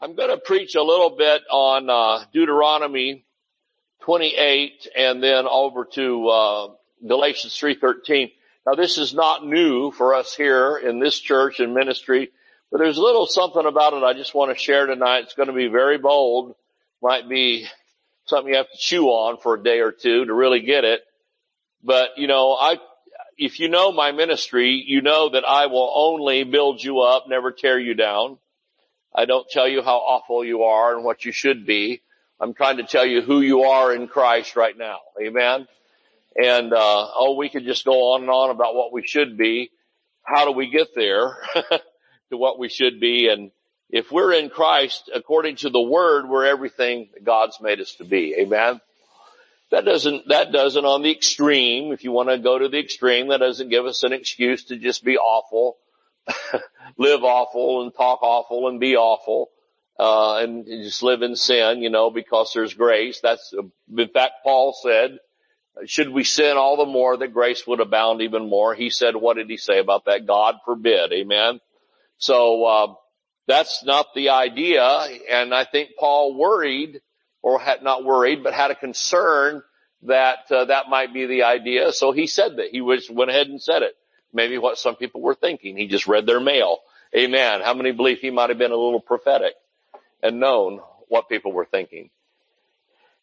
[0.00, 3.24] I'm going to preach a little bit on uh, Deuteronomy
[4.02, 6.68] 28 and then over to uh,
[7.06, 8.30] Galatians 3:13.
[8.64, 12.30] Now this is not new for us here in this church and ministry,
[12.70, 15.24] but there's a little something about it I just want to share tonight.
[15.24, 16.54] It's going to be very bold.
[17.02, 17.66] Might be
[18.26, 21.00] something you have to chew on for a day or two to really get it.
[21.82, 22.76] But you know, I
[23.36, 27.50] if you know my ministry, you know that I will only build you up, never
[27.50, 28.38] tear you down.
[29.18, 32.02] I don't tell you how awful you are and what you should be.
[32.40, 35.00] I'm trying to tell you who you are in Christ right now.
[35.20, 35.66] Amen.
[36.40, 39.72] And, uh, oh, we could just go on and on about what we should be.
[40.22, 41.36] How do we get there
[42.30, 43.28] to what we should be?
[43.28, 43.50] And
[43.90, 48.36] if we're in Christ, according to the word, we're everything God's made us to be.
[48.38, 48.80] Amen.
[49.72, 53.30] That doesn't, that doesn't on the extreme, if you want to go to the extreme,
[53.30, 55.76] that doesn't give us an excuse to just be awful
[56.98, 59.50] live awful and talk awful and be awful,
[59.98, 63.20] uh, and just live in sin, you know, because there's grace.
[63.20, 63.52] That's,
[63.96, 65.18] in fact, Paul said,
[65.86, 68.74] should we sin all the more that grace would abound even more?
[68.74, 70.26] He said, what did he say about that?
[70.26, 71.12] God forbid.
[71.12, 71.60] Amen.
[72.18, 72.94] So, uh,
[73.48, 74.84] that's not the idea.
[75.30, 77.00] And I think Paul worried
[77.42, 79.62] or had not worried, but had a concern
[80.02, 81.92] that uh, that might be the idea.
[81.92, 83.94] So he said that he was went ahead and said it
[84.32, 85.76] maybe what some people were thinking.
[85.76, 86.78] He just read their mail.
[87.16, 87.60] Amen.
[87.62, 89.54] How many believe he might have been a little prophetic
[90.22, 92.10] and known what people were thinking?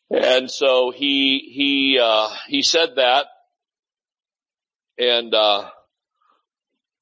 [0.09, 3.25] And so he, he, uh, he said that.
[4.97, 5.69] And, uh,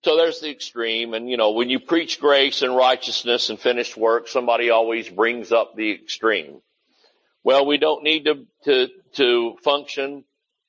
[0.04, 1.14] so there's the extreme.
[1.14, 5.52] And you know, when you preach grace and righteousness and finished work, somebody always brings
[5.52, 6.62] up the extreme.
[7.44, 10.24] Well, we don't need to, to, to function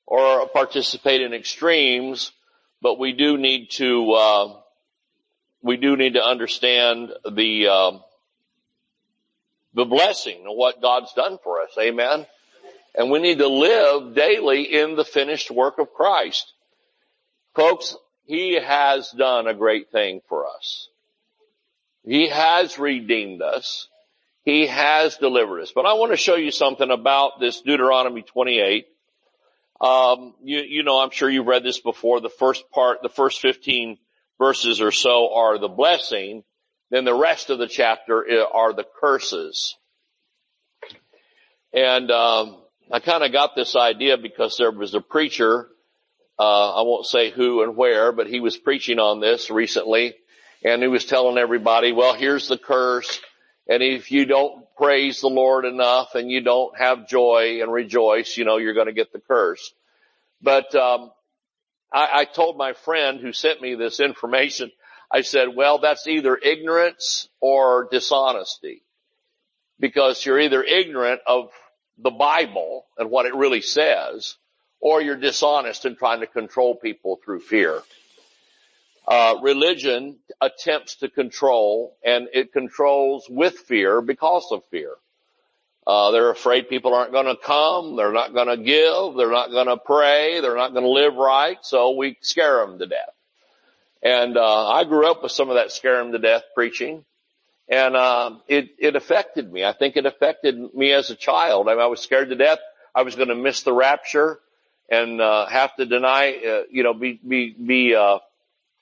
[0.05, 2.31] or participate in extremes
[2.85, 4.53] but we do need to uh,
[5.63, 7.91] we do need to understand the uh,
[9.73, 11.71] the blessing of what God's done for us.
[11.79, 12.27] Amen.
[12.93, 16.53] And we need to live daily in the finished work of Christ.
[17.55, 17.97] Folks,
[18.27, 20.87] He has done a great thing for us.
[22.03, 23.87] He has redeemed us.
[24.43, 25.71] He has delivered us.
[25.73, 28.85] But I want to show you something about this Deuteronomy 28
[29.81, 32.21] um, you, you know, I'm sure you've read this before.
[32.21, 33.97] The first part, the first 15
[34.39, 36.43] verses or so are the blessing.
[36.91, 39.75] Then the rest of the chapter are the curses.
[41.73, 42.57] And um,
[42.91, 45.67] I kind of got this idea because there was a preacher,
[46.39, 50.15] uh, I won't say who and where, but he was preaching on this recently,
[50.63, 53.19] and he was telling everybody, well, here's the curse,
[53.67, 58.37] and if you don't praise the Lord enough and you don't have joy and rejoice,
[58.37, 59.73] you know, you're going to get the curse.
[60.41, 61.11] But, um,
[61.91, 64.71] I, I told my friend who sent me this information,
[65.11, 68.81] I said, well, that's either ignorance or dishonesty
[69.79, 71.51] because you're either ignorant of
[71.97, 74.35] the Bible and what it really says,
[74.79, 77.81] or you're dishonest in trying to control people through fear.
[79.07, 84.93] Uh, religion attempts to control and it controls with fear because of fear.
[85.85, 87.95] Uh, they're afraid people aren't going to come.
[87.95, 89.15] They're not going to give.
[89.15, 90.41] They're not going to pray.
[90.41, 91.57] They're not going to live right.
[91.61, 93.13] So we scare them to death.
[94.01, 97.03] And uh, I grew up with some of that scare them to death preaching,
[97.67, 99.65] and uh, it it affected me.
[99.65, 101.67] I think it affected me as a child.
[101.67, 102.59] I, mean, I was scared to death.
[102.93, 104.39] I was going to miss the rapture
[104.89, 108.19] and uh, have to deny, uh, you know, be be be uh,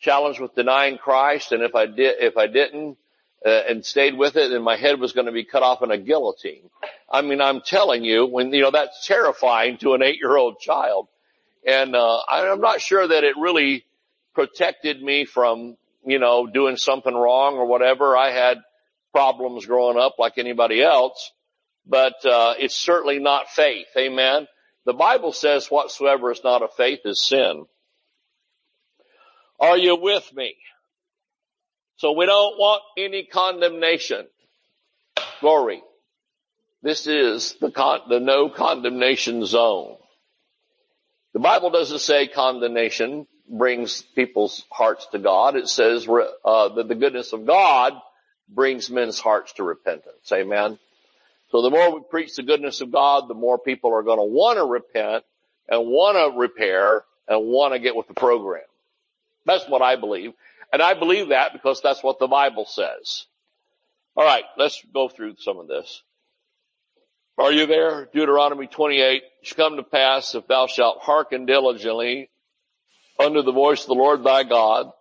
[0.03, 2.97] challenged with denying Christ, and if I did, if I didn't,
[3.45, 5.91] uh, and stayed with it, then my head was going to be cut off in
[5.91, 6.69] a guillotine.
[7.11, 11.07] I mean, I'm telling you, when you know that's terrifying to an eight-year-old child,
[11.65, 13.85] and uh, I'm not sure that it really
[14.35, 18.17] protected me from you know doing something wrong or whatever.
[18.17, 18.57] I had
[19.13, 21.31] problems growing up like anybody else,
[21.87, 23.87] but uh, it's certainly not faith.
[23.97, 24.47] Amen.
[24.85, 27.65] The Bible says whatsoever is not of faith is sin.
[29.63, 30.57] Are you with me?
[31.95, 34.27] So we don't want any condemnation.
[35.39, 35.81] Glory.
[36.81, 39.95] This is the con- the no condemnation zone.
[41.31, 45.55] The Bible doesn't say condemnation brings people's hearts to God.
[45.55, 47.93] It says uh, that the goodness of God
[48.49, 50.29] brings men's hearts to repentance.
[50.33, 50.77] Amen.
[51.51, 54.25] So the more we preach the goodness of God, the more people are going to
[54.25, 55.23] want to repent
[55.69, 58.63] and want to repair and want to get with the program.
[59.45, 60.33] That's what I believe.
[60.71, 63.25] And I believe that because that's what the Bible says.
[64.15, 66.01] All right, let's go through some of this.
[67.37, 68.09] Are you there?
[68.13, 72.29] Deuteronomy 28, it shall come to pass if thou shalt hearken diligently
[73.19, 74.91] unto the voice of the Lord thy God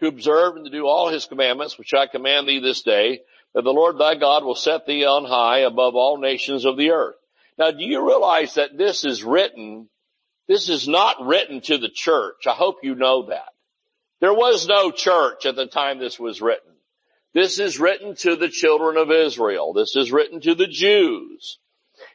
[0.00, 3.20] to observe and to do all his commandments, which I command thee this day,
[3.54, 6.90] that the Lord thy God will set thee on high above all nations of the
[6.90, 7.16] earth.
[7.58, 9.88] Now do you realize that this is written,
[10.50, 12.48] this is not written to the church.
[12.48, 13.50] I hope you know that.
[14.20, 16.72] There was no church at the time this was written.
[17.32, 19.72] This is written to the children of Israel.
[19.72, 21.60] This is written to the Jews.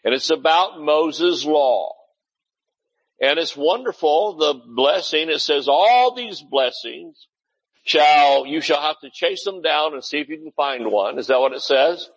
[0.04, 1.94] And it's about Moses' law.
[3.22, 7.28] And it's wonderful, the blessing, it says all these blessings
[7.86, 11.20] shall, you shall have to chase them down and see if you can find one.
[11.20, 12.10] Is that what it says?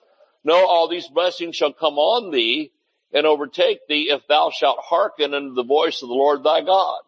[0.43, 2.73] No, all these blessings shall come on thee
[3.13, 7.01] and overtake thee if thou shalt hearken unto the voice of the Lord thy God.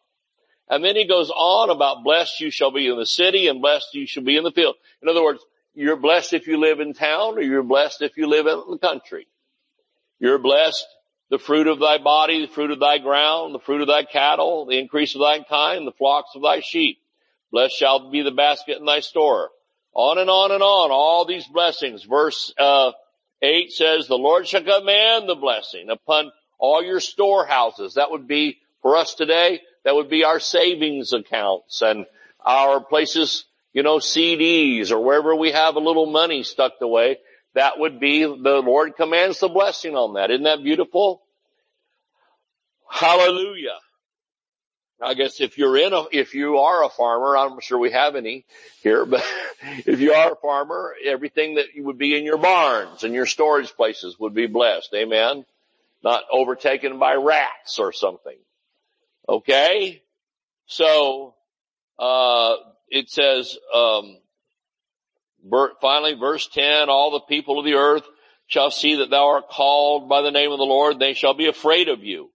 [0.69, 3.95] And then he goes on about blessed you shall be in the city and blessed
[3.95, 4.77] you shall be in the field.
[5.03, 5.45] In other words,
[5.75, 8.79] you're blessed if you live in town or you're blessed if you live in the
[8.79, 9.27] country.
[10.21, 10.87] You're blessed
[11.31, 14.67] the fruit of thy body, the fruit of thy ground, the fruit of thy cattle,
[14.67, 16.99] the increase of thy kind, the flocks of thy sheep.
[17.51, 19.51] Blessed shall be the basket in thy store.
[19.93, 22.05] On and on and on, all these blessings.
[22.05, 22.93] Verse, uh,
[23.43, 27.95] 8 says, the Lord shall command the blessing upon all your storehouses.
[27.95, 32.07] That would be, for us today, that would be our savings accounts and
[32.45, 37.19] our places, you know, CDs or wherever we have a little money stuck away.
[37.55, 40.31] That would be, the Lord commands the blessing on that.
[40.31, 41.23] Isn't that beautiful?
[42.89, 43.79] Hallelujah.
[45.03, 48.17] I guess if you're in a, if you are a farmer, I'm sure we have
[48.17, 48.45] any
[48.83, 49.25] here, but
[49.63, 53.73] if you are a farmer, everything that would be in your barns and your storage
[53.75, 54.91] places would be blessed.
[54.95, 55.47] Amen.
[56.03, 58.37] Not overtaken by rats or something.
[59.29, 60.03] Okay.
[60.67, 61.35] So,
[61.99, 62.57] uh,
[62.89, 64.19] it says, um,
[65.81, 68.05] finally verse 10, all the people of the earth
[68.47, 70.99] shall see that thou art called by the name of the Lord.
[70.99, 72.31] They shall be afraid of you.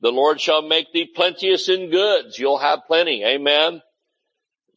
[0.00, 2.38] The Lord shall make thee plenteous in goods.
[2.38, 3.24] You'll have plenty.
[3.24, 3.82] Amen.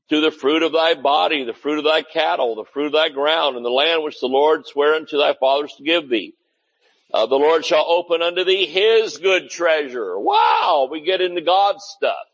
[0.09, 3.09] To the fruit of thy body, the fruit of thy cattle, the fruit of thy
[3.09, 6.33] ground, and the land which the Lord sware unto thy fathers to give thee.
[7.13, 10.19] Uh, the Lord shall open unto thee his good treasure.
[10.19, 10.89] Wow!
[10.91, 12.27] We get into God's stuff.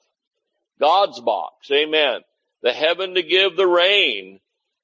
[0.80, 1.70] God's box.
[1.72, 2.22] Amen.
[2.64, 4.40] The heaven to give the rain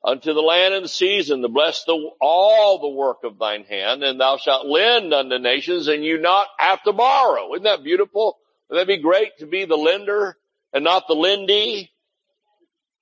[0.06, 4.04] unto the land and the season to bless the, all the work of thine hand,
[4.04, 7.52] and thou shalt lend unto nations and you not have to borrow.
[7.54, 8.38] Isn't that beautiful?
[8.70, 10.38] Wouldn't that be great to be the lender
[10.72, 11.90] and not the lendee?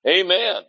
[0.06, 0.62] Amen.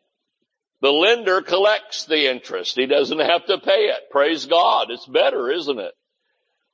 [0.81, 2.75] The lender collects the interest.
[2.75, 4.09] He doesn't have to pay it.
[4.11, 4.91] Praise God.
[4.91, 5.93] It's better, isn't it?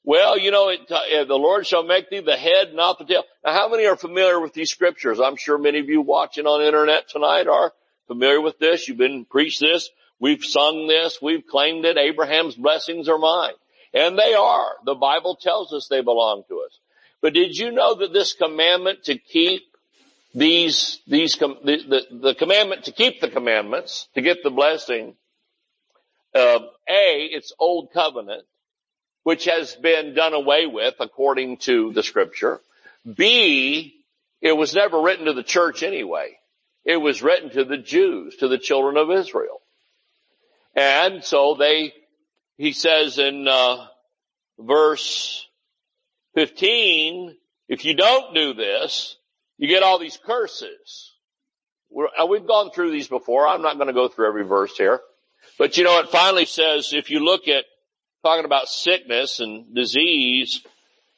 [0.03, 3.23] Well, you know, it, uh, the Lord shall make thee the head, not the tail.
[3.45, 5.19] Now, how many are familiar with these scriptures?
[5.19, 7.71] I'm sure many of you watching on internet tonight are
[8.11, 8.89] familiar with this.
[8.89, 9.89] You've been preached this.
[10.19, 11.19] We've sung this.
[11.21, 11.97] We've claimed it.
[11.97, 13.53] Abraham's blessings are mine.
[13.93, 14.71] And they are.
[14.85, 16.77] The Bible tells us they belong to us.
[17.21, 19.61] But did you know that this commandment to keep
[20.35, 25.15] these, these, the, the, the commandment to keep the commandments, to get the blessing,
[26.35, 26.59] uh,
[26.89, 28.43] A, it's old covenant,
[29.23, 32.59] which has been done away with according to the scripture.
[33.05, 34.03] B,
[34.41, 36.37] it was never written to the church anyway.
[36.83, 39.61] It was written to the Jews, to the children of Israel.
[40.75, 41.93] And so they,
[42.57, 43.87] he says in uh,
[44.57, 45.45] verse
[46.35, 47.35] 15,
[47.67, 49.17] if you don't do this,
[49.57, 51.13] you get all these curses.
[51.89, 53.47] We're, we've gone through these before.
[53.47, 55.01] I'm not going to go through every verse here.
[55.59, 57.65] But you know, it finally says, if you look at
[58.23, 60.61] talking about sickness and disease,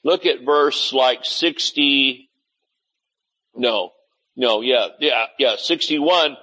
[0.04, 2.30] look at verse like 60,
[3.56, 3.92] no,
[4.36, 6.38] no, yeah, yeah, yeah, 61.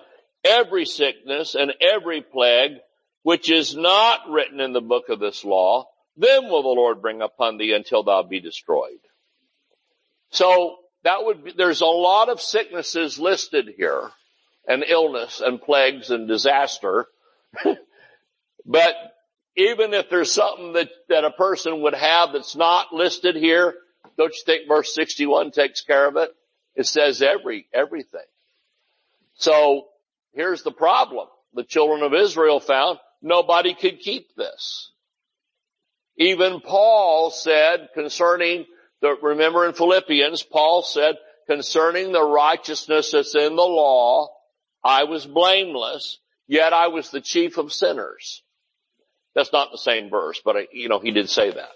[0.44, 2.78] Every sickness and every plague
[3.23, 7.23] which is not written in the book of this law, then will the Lord bring
[7.23, 9.00] upon thee until thou be destroyed.
[10.30, 14.11] So that would be, there's a lot of sicknesses listed here
[14.66, 17.06] and illness and plagues and disaster.
[18.66, 18.94] but
[19.56, 23.75] even if there's something that, that a person would have that's not listed here,
[24.16, 26.30] don't you think verse 61 takes care of it?
[26.75, 28.21] It says every, everything.
[29.35, 29.89] So
[30.35, 31.29] here's the problem.
[31.55, 34.93] The children of Israel found nobody could keep this.
[36.17, 38.67] Even Paul said concerning
[39.00, 44.29] the, remember in Philippians, Paul said concerning the righteousness that's in the law,
[44.85, 48.43] I was blameless, yet I was the chief of sinners.
[49.35, 51.71] That's not the same verse, but you know, he did say that.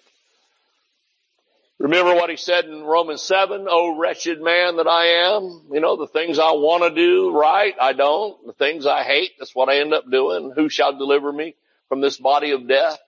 [1.81, 5.67] Remember what he said in Romans 7, oh wretched man that I am.
[5.73, 8.47] You know, the things I want to do right, I don't.
[8.47, 10.53] The things I hate, that's what I end up doing.
[10.55, 11.57] Who shall deliver me
[11.89, 12.99] from this body of death?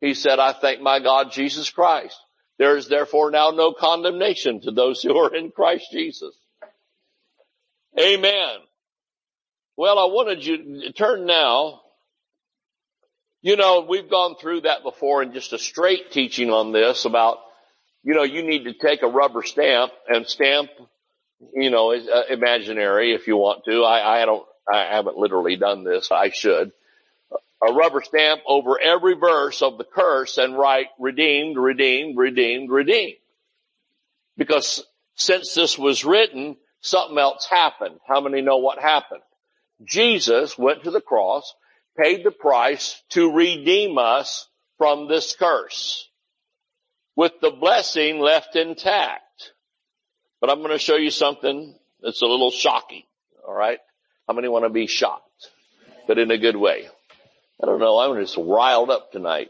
[0.00, 2.16] He said, I thank my God Jesus Christ.
[2.58, 6.34] There is therefore now no condemnation to those who are in Christ Jesus.
[7.98, 8.58] Amen.
[9.76, 11.80] Well, I wanted you to turn now.
[13.42, 17.38] You know, we've gone through that before in just a straight teaching on this about,
[18.04, 20.70] you know, you need to take a rubber stamp and stamp,
[21.54, 23.82] you know, uh, imaginary if you want to.
[23.82, 26.10] I, I don't, I haven't literally done this.
[26.10, 26.72] I should.
[27.66, 33.16] A rubber stamp over every verse of the curse and write redeemed, redeemed, redeemed, redeemed.
[34.36, 34.84] Because
[35.16, 37.98] since this was written, something else happened.
[38.06, 39.22] How many know what happened?
[39.84, 41.52] Jesus went to the cross,
[42.00, 46.07] paid the price to redeem us from this curse
[47.18, 49.52] with the blessing left intact.
[50.40, 53.02] But I'm going to show you something that's a little shocking.
[53.44, 53.80] All right.
[54.28, 55.48] How many want to be shocked?
[56.06, 56.88] But in a good way.
[57.60, 57.98] I don't know.
[57.98, 59.48] I'm just riled up tonight.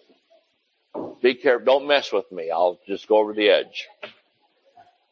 [1.22, 1.66] Be careful.
[1.66, 2.50] Don't mess with me.
[2.50, 3.86] I'll just go over the edge.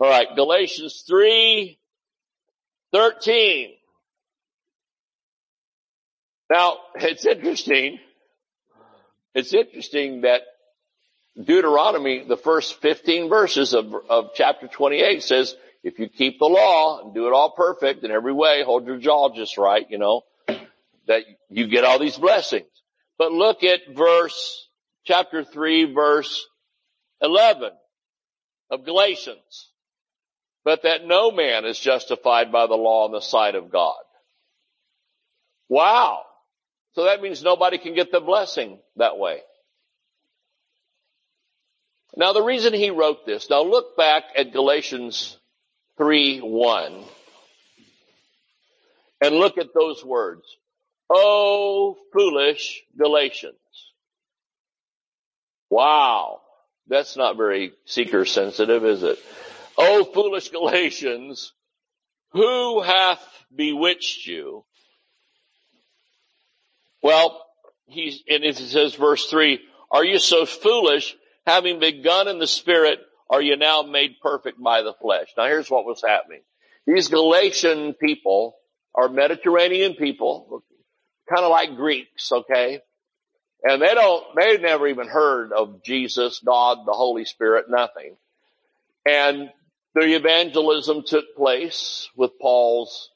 [0.01, 0.29] All right.
[0.35, 1.79] Galatians 3,
[2.91, 3.75] 13.
[6.51, 7.99] Now, it's interesting.
[9.35, 10.41] It's interesting that
[11.43, 17.03] Deuteronomy, the first 15 verses of, of chapter 28 says, if you keep the law
[17.03, 20.23] and do it all perfect in every way, hold your jaw just right, you know,
[21.07, 22.67] that you get all these blessings.
[23.19, 24.69] But look at verse,
[25.05, 26.47] chapter 3, verse
[27.21, 27.71] 11
[28.71, 29.71] of Galatians.
[30.65, 33.95] But that no man is justified by the law in the sight of God.
[35.69, 36.23] Wow.
[36.95, 39.41] So that means nobody can get the blessing that way.
[42.17, 45.37] Now the reason he wrote this, now look back at Galatians
[45.99, 47.05] 3, 1
[49.21, 50.45] and look at those words.
[51.11, 53.55] Oh, foolish Galatians.
[55.69, 56.41] Wow.
[56.89, 59.19] That's not very seeker sensitive, is it?
[59.77, 61.53] Oh, foolish Galatians,
[62.31, 63.23] who hath
[63.55, 64.65] bewitched you?
[67.03, 67.45] Well,
[67.87, 71.15] he's, and it says verse three, are you so foolish,
[71.47, 72.99] having begun in the spirit,
[73.31, 75.29] are you now made perfect by the flesh?
[75.37, 76.41] Now here's what was happening.
[76.87, 78.57] These Galatian people
[78.95, 80.63] are Mediterranean people,
[81.29, 82.81] kind of like Greeks, okay?
[83.63, 88.17] And they don't, they've never even heard of Jesus, God, the Holy Spirit, nothing.
[89.05, 89.51] And
[89.95, 93.11] the evangelism took place with Paul's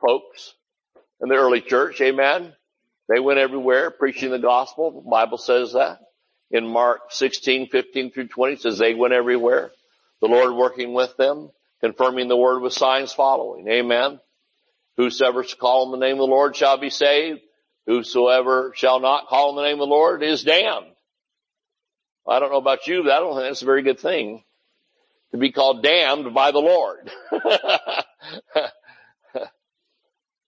[0.00, 0.54] folks
[1.22, 2.52] in the early church, amen?
[3.08, 4.90] They went everywhere preaching the gospel.
[4.90, 6.00] The Bible says that.
[6.54, 9.72] In Mark 16, 15 through 20 says they went everywhere.
[10.20, 13.66] The Lord working with them, confirming the word with signs following.
[13.66, 14.20] Amen.
[14.96, 17.40] Whosoever shall call on the name of the Lord shall be saved.
[17.88, 20.86] Whosoever shall not call on the name of the Lord is damned.
[22.24, 24.44] I don't know about you, but I don't think that's a very good thing
[25.32, 27.10] to be called damned by the Lord.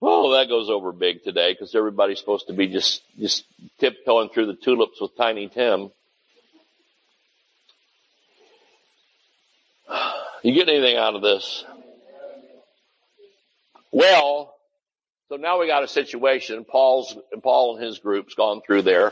[0.01, 3.43] oh, that goes over big today because everybody's supposed to be just, just
[3.81, 5.91] tiptoeing through the tulips with Tiny Tim.
[10.47, 11.65] You get anything out of this?
[13.91, 14.55] Well,
[15.27, 16.63] so now we got a situation.
[16.63, 19.11] Paul's, Paul and his group's gone through there.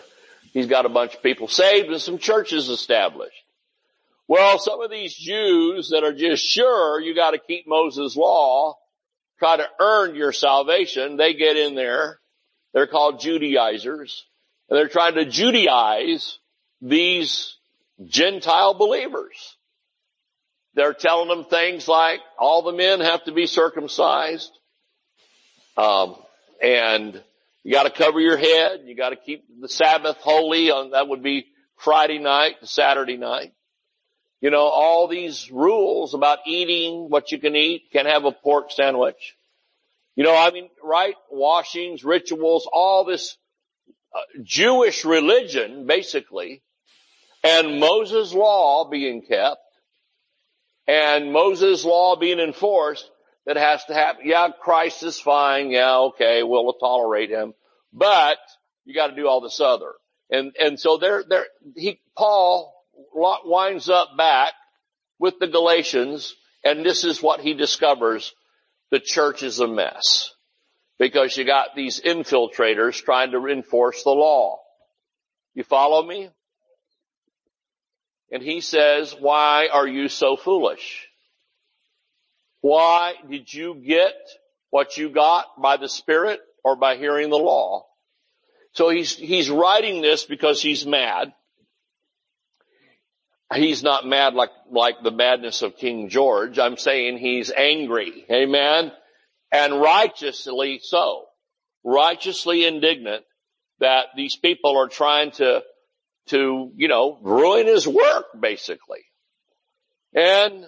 [0.53, 3.35] He's got a bunch of people saved and some churches established.
[4.29, 8.77] Well, some of these Jews that are just sure you got to keep Moses' law,
[9.37, 12.17] try to earn your salvation, they get in there.
[12.73, 14.23] They're called Judaizers.
[14.69, 16.37] And they're trying to Judaize
[16.81, 17.57] these
[18.05, 19.54] Gentile believers.
[20.75, 24.51] They're telling them things like all the men have to be circumcised.
[25.77, 26.15] Um,
[26.61, 27.21] and
[27.63, 28.81] you got to cover your head.
[28.85, 30.71] You got to keep the Sabbath holy.
[30.71, 33.53] On that would be Friday night to Saturday night.
[34.41, 37.85] You know, all these rules about eating what you can eat.
[37.91, 39.35] Can't have a pork sandwich.
[40.15, 41.15] You know, I mean, right?
[41.31, 43.37] Washings, rituals, all this
[44.13, 46.61] uh, Jewish religion, basically,
[47.43, 49.61] and Moses' law being kept,
[50.87, 53.09] and Moses' law being enforced,
[53.45, 54.23] that has to happen.
[54.25, 55.69] Yeah, Christ is fine.
[55.69, 57.53] Yeah, okay, we'll, tolerate him.
[57.93, 58.37] But
[58.85, 59.93] you got to do all this other.
[60.29, 62.73] And, and so there, there, he, Paul
[63.13, 64.53] winds up back
[65.19, 68.33] with the Galatians and this is what he discovers.
[68.89, 70.33] The church is a mess
[70.97, 74.59] because you got these infiltrators trying to enforce the law.
[75.53, 76.29] You follow me?
[78.31, 81.07] And he says, why are you so foolish?
[82.61, 84.15] Why did you get
[84.71, 87.85] what you got by the Spirit or by hearing the law?
[88.73, 91.33] So he's, he's writing this because he's mad.
[93.53, 96.57] He's not mad like, like the madness of King George.
[96.57, 98.25] I'm saying he's angry.
[98.29, 98.91] Amen.
[99.51, 101.25] And righteously so.
[101.85, 103.23] righteously indignant
[103.79, 105.61] that these people are trying to,
[106.27, 109.01] to, you know, ruin his work, basically.
[110.13, 110.65] And,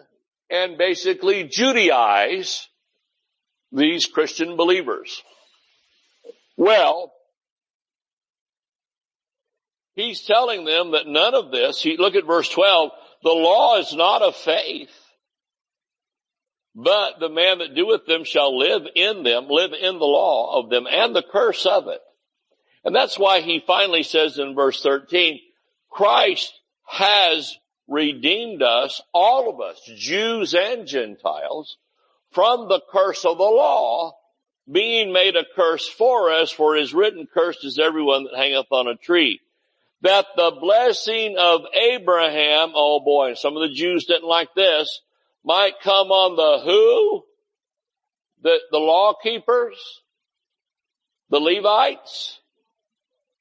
[0.50, 2.66] and basically Judaize
[3.72, 5.22] these Christian believers.
[6.58, 7.14] Well,
[9.96, 12.92] he's telling them that none of this, he, look at verse 12,
[13.24, 14.92] the law is not of faith,
[16.76, 20.70] but the man that doeth them shall live in them, live in the law of
[20.70, 22.02] them and the curse of it.
[22.84, 25.40] And that's why he finally says in verse 13,
[25.90, 26.54] Christ
[26.86, 31.78] has redeemed us, all of us, Jews and Gentiles,
[32.32, 34.14] from the curse of the law,
[34.70, 38.68] being made a curse for us, for it is written, cursed is everyone that hangeth
[38.72, 39.40] on a tree.
[40.02, 45.02] That the blessing of Abraham, oh boy, some of the Jews didn't like this,
[45.44, 47.24] might come on the who?
[48.44, 49.78] The, the law keepers?
[51.30, 52.40] The Levites?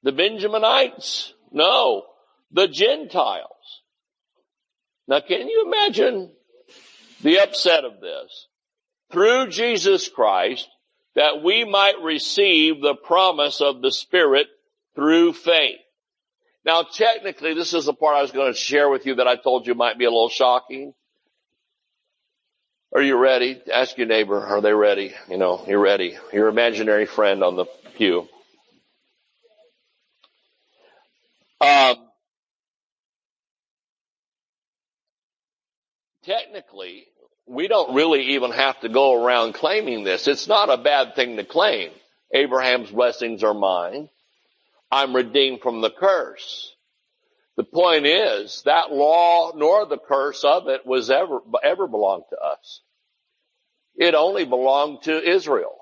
[0.03, 1.33] The Benjaminites?
[1.51, 2.05] No.
[2.51, 3.81] The Gentiles.
[5.07, 6.31] Now can you imagine
[7.21, 8.47] the upset of this?
[9.11, 10.67] through Jesus Christ
[11.15, 14.47] that we might receive the promise of the Spirit
[14.95, 15.79] through faith.
[16.65, 19.35] Now technically this is the part I was going to share with you that I
[19.35, 20.93] told you might be a little shocking.
[22.93, 23.61] Are you ready?
[23.73, 25.13] Ask your neighbor, are they ready?
[25.29, 26.17] You know, you're ready.
[26.31, 28.27] Your imaginary friend on the pew.
[31.59, 31.95] Um,
[36.27, 37.05] technically,
[37.47, 40.27] we don't really even have to go around claiming this.
[40.27, 41.91] It's not a bad thing to claim.
[42.33, 44.09] Abraham's blessings are mine.
[44.91, 46.73] I'm redeemed from the curse.
[47.55, 52.37] The point is that law nor the curse of it was ever, ever belonged to
[52.37, 52.81] us.
[53.95, 55.75] It only belonged to Israel.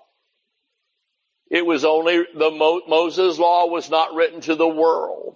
[1.50, 5.36] It was only the Mo- Moses law was not written to the world.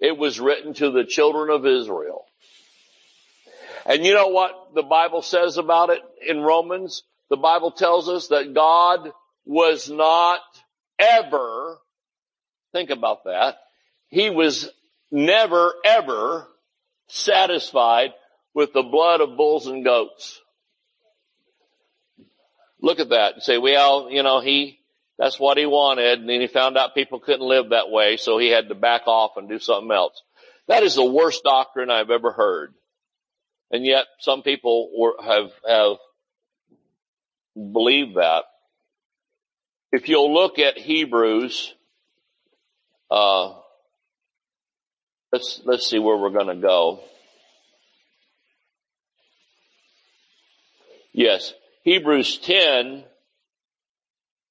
[0.00, 2.24] It was written to the children of Israel.
[3.88, 7.04] And you know what the Bible says about it in Romans?
[7.30, 9.10] The Bible tells us that God
[9.46, 10.40] was not
[10.98, 11.78] ever,
[12.72, 13.56] think about that,
[14.08, 14.68] He was
[15.10, 16.46] never ever
[17.06, 18.10] satisfied
[18.52, 20.38] with the blood of bulls and goats.
[22.82, 24.80] Look at that and say, well, you know, he,
[25.18, 28.36] that's what he wanted and then he found out people couldn't live that way so
[28.36, 30.22] he had to back off and do something else.
[30.68, 32.74] That is the worst doctrine I've ever heard.
[33.70, 35.96] And yet some people were, have, have
[37.54, 38.44] believed that.
[39.92, 41.74] If you'll look at Hebrews,
[43.10, 43.54] uh,
[45.32, 47.00] let's, let's see where we're going to go.
[51.12, 51.52] Yes,
[51.82, 53.04] Hebrews 10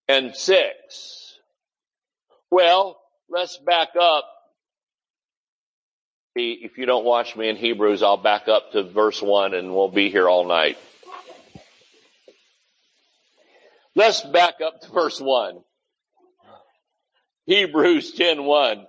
[0.07, 1.39] and 6.
[2.49, 2.99] Well,
[3.29, 4.25] let's back up
[6.37, 9.89] if you don't watch me in Hebrews, I'll back up to verse 1 and we'll
[9.89, 10.77] be here all night.
[13.95, 15.63] Let's back up to verse 1.
[17.47, 18.85] Hebrews 10:1.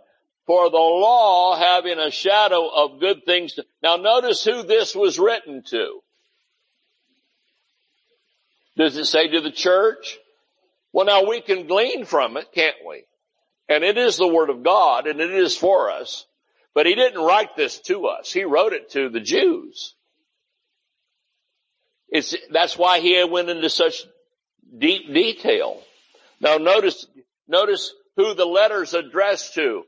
[0.46, 5.18] For the law having a shadow of good things to, now notice who this was
[5.18, 6.02] written to.
[8.76, 10.18] Does it say to the church?
[10.92, 13.04] Well now we can glean from it, can't we?
[13.68, 16.26] And it is the word of God and it is for us.
[16.78, 18.32] But he didn't write this to us.
[18.32, 19.96] He wrote it to the Jews.
[22.08, 24.04] It's, that's why he went into such
[24.78, 25.82] deep detail.
[26.40, 27.04] Now notice,
[27.48, 29.82] notice who the letter's addressed to.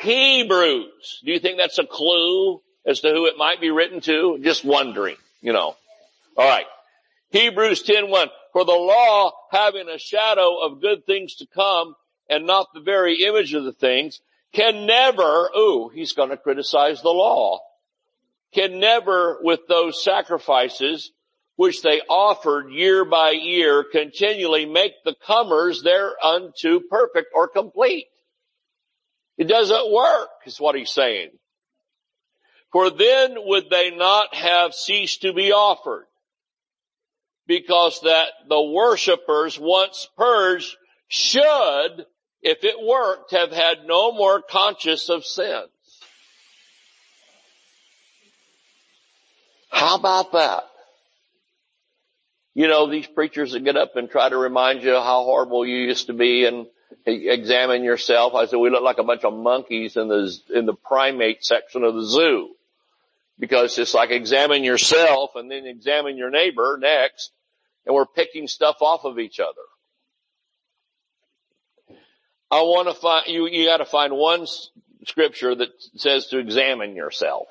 [0.00, 1.20] Hebrews.
[1.22, 4.38] Do you think that's a clue as to who it might be written to?
[4.42, 5.76] Just wondering, you know.
[6.34, 6.64] Alright.
[7.28, 8.28] Hebrews 10.1.
[8.54, 11.94] For the law having a shadow of good things to come
[12.30, 14.22] and not the very image of the things
[14.56, 17.60] can never, ooh, he's going to criticize the law,
[18.54, 21.12] can never with those sacrifices
[21.56, 28.06] which they offered year by year continually make the comers thereunto perfect or complete.
[29.36, 31.30] It doesn't work is what he's saying.
[32.72, 36.06] For then would they not have ceased to be offered
[37.46, 40.76] because that the worshippers once purged
[41.08, 42.06] should
[42.46, 45.68] if it worked, have had no more conscious of sins.
[49.68, 50.62] How about that?
[52.54, 55.76] You know, these preachers that get up and try to remind you how horrible you
[55.76, 56.66] used to be and
[57.04, 58.34] examine yourself.
[58.34, 61.82] I said, we look like a bunch of monkeys in the, in the primate section
[61.82, 62.50] of the zoo.
[63.40, 67.32] Because it's like examine yourself and then examine your neighbor next
[67.84, 69.62] and we're picking stuff off of each other.
[72.50, 74.46] I want to find, you, you gotta find one
[75.04, 77.48] scripture that says to examine yourself.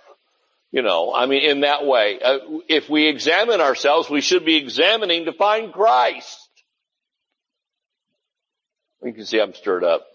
[0.72, 4.58] You know, I mean, in that way, uh, if we examine ourselves, we should be
[4.58, 6.50] examining to find Christ.
[9.04, 10.06] You can see I'm stirred up.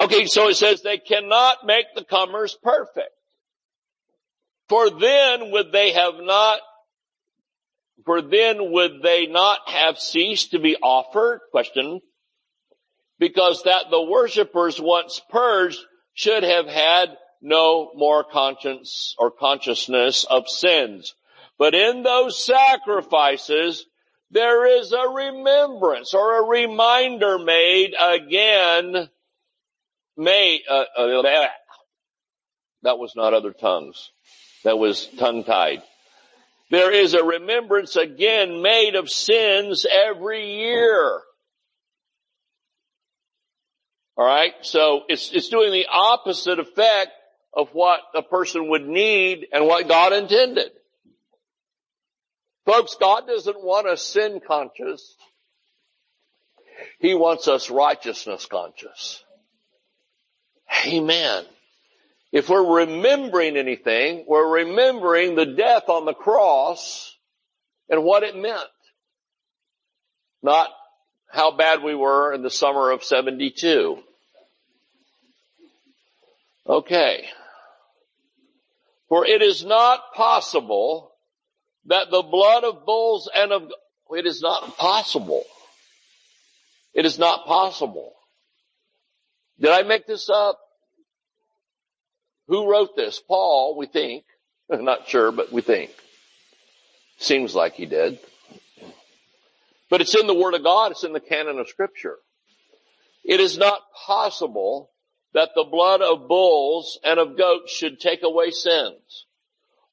[0.00, 3.10] Okay, so it says they cannot make the comers perfect.
[4.68, 6.60] For then would they have not,
[8.06, 11.40] for then would they not have ceased to be offered?
[11.50, 12.00] Question.
[13.18, 15.80] Because that the worshippers once purged
[16.14, 21.14] should have had no more conscience or consciousness of sins.
[21.58, 23.84] But in those sacrifices,
[24.30, 29.08] there is a remembrance or a reminder made again,
[30.16, 31.48] made, uh, uh,
[32.82, 34.10] that was not other tongues.
[34.64, 35.82] That was tongue tied.
[36.70, 41.20] There is a remembrance again made of sins every year.
[44.18, 47.10] Alright, so it's, it's doing the opposite effect
[47.52, 50.70] of what a person would need and what God intended.
[52.64, 55.14] Folks, God doesn't want us sin conscious.
[56.98, 59.22] He wants us righteousness conscious.
[60.86, 61.44] Amen.
[62.36, 67.16] If we're remembering anything, we're remembering the death on the cross
[67.88, 68.60] and what it meant.
[70.42, 70.68] Not
[71.32, 74.02] how bad we were in the summer of 72.
[76.68, 77.24] Okay.
[79.08, 81.12] For it is not possible
[81.86, 83.72] that the blood of bulls and of,
[84.10, 85.44] it is not possible.
[86.92, 88.12] It is not possible.
[89.58, 90.60] Did I make this up?
[92.48, 93.20] Who wrote this?
[93.20, 94.24] Paul, we think.
[94.70, 95.90] Not sure, but we think.
[97.18, 98.18] Seems like he did.
[99.88, 100.92] But it's in the Word of God.
[100.92, 102.16] It's in the canon of Scripture.
[103.24, 104.90] It is not possible
[105.34, 109.26] that the blood of bulls and of goats should take away sins.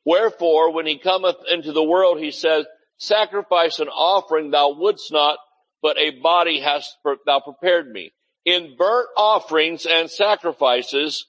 [0.06, 2.66] Wherefore, when he cometh into the world, he says,
[2.98, 5.40] sacrifice and offering thou wouldst not,
[5.82, 8.14] but a body hast thou prepared me.
[8.46, 11.26] In burnt offerings and sacrifices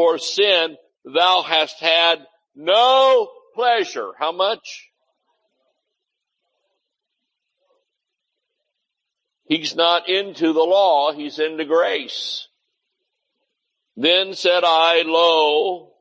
[0.00, 2.20] for sin thou hast had
[2.56, 4.12] no pleasure.
[4.18, 4.88] How much?
[9.44, 12.48] He's not into the law, he's into grace.
[13.94, 15.92] Then said I, lo,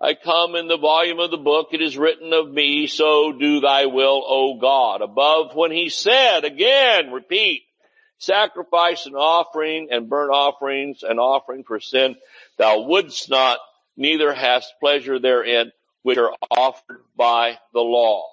[0.00, 3.60] I come in the volume of the book, it is written of me, so do
[3.60, 5.02] thy will, O God.
[5.02, 7.64] Above when he said, again, repeat,
[8.18, 12.16] sacrifice and offering and burnt offerings and offering for sin,
[12.58, 13.58] thou wouldst not,
[13.96, 18.24] neither hast pleasure therein, which are offered by the law.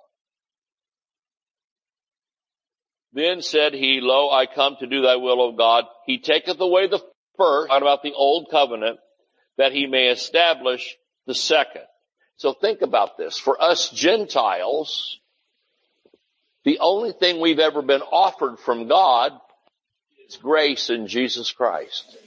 [3.14, 5.86] Then said he, Lo, I come to do thy will, O God.
[6.06, 7.00] He taketh away the
[7.38, 9.00] first, talking about the old covenant,
[9.58, 10.96] that he may establish
[11.28, 11.84] the second.
[12.38, 13.38] So think about this.
[13.38, 15.20] For us Gentiles,
[16.66, 19.32] the only thing we've ever been offered from God
[20.28, 22.18] is grace in Jesus Christ.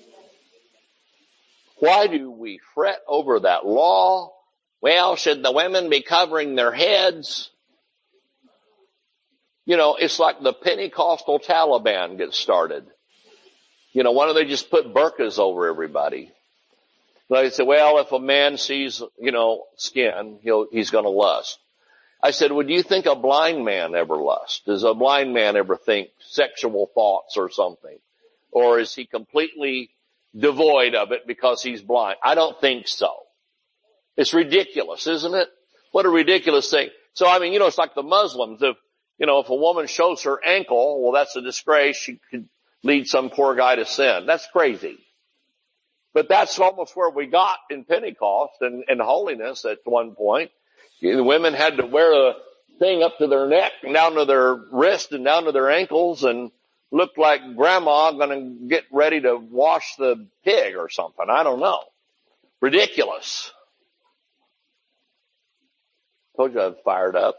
[1.78, 4.32] Why do we fret over that law?
[4.80, 7.50] Well, should the women be covering their heads?
[9.64, 12.86] You know, it's like the Pentecostal Taliban gets started.
[13.92, 16.30] You know, why don't they just put burqas over everybody?
[17.28, 21.58] They say, well, if a man sees, you know, skin, he'll, he's gonna lust.
[22.22, 24.64] I said, would you think a blind man ever lust?
[24.66, 27.98] Does a blind man ever think sexual thoughts or something?
[28.50, 29.90] Or is he completely
[30.34, 32.16] devoid of it because he's blind?
[32.24, 33.12] I don't think so.
[34.16, 35.48] It's ridiculous, isn't it?
[35.92, 36.88] What a ridiculous thing.
[37.12, 38.62] So I mean, you know, it's like the Muslims.
[38.62, 38.76] If,
[39.18, 41.96] you know, if a woman shows her ankle, well, that's a disgrace.
[41.96, 42.48] She could
[42.82, 44.24] lead some poor guy to sin.
[44.26, 44.98] That's crazy.
[46.14, 50.50] But that's almost where we got in Pentecost and, and holiness at one point.
[51.00, 52.34] The women had to wear a
[52.78, 56.24] thing up to their neck and down to their wrist and down to their ankles
[56.24, 56.50] and
[56.90, 61.26] looked like grandma gonna get ready to wash the pig or something.
[61.28, 61.80] I don't know.
[62.60, 63.52] Ridiculous.
[66.36, 67.36] Told you I was fired up.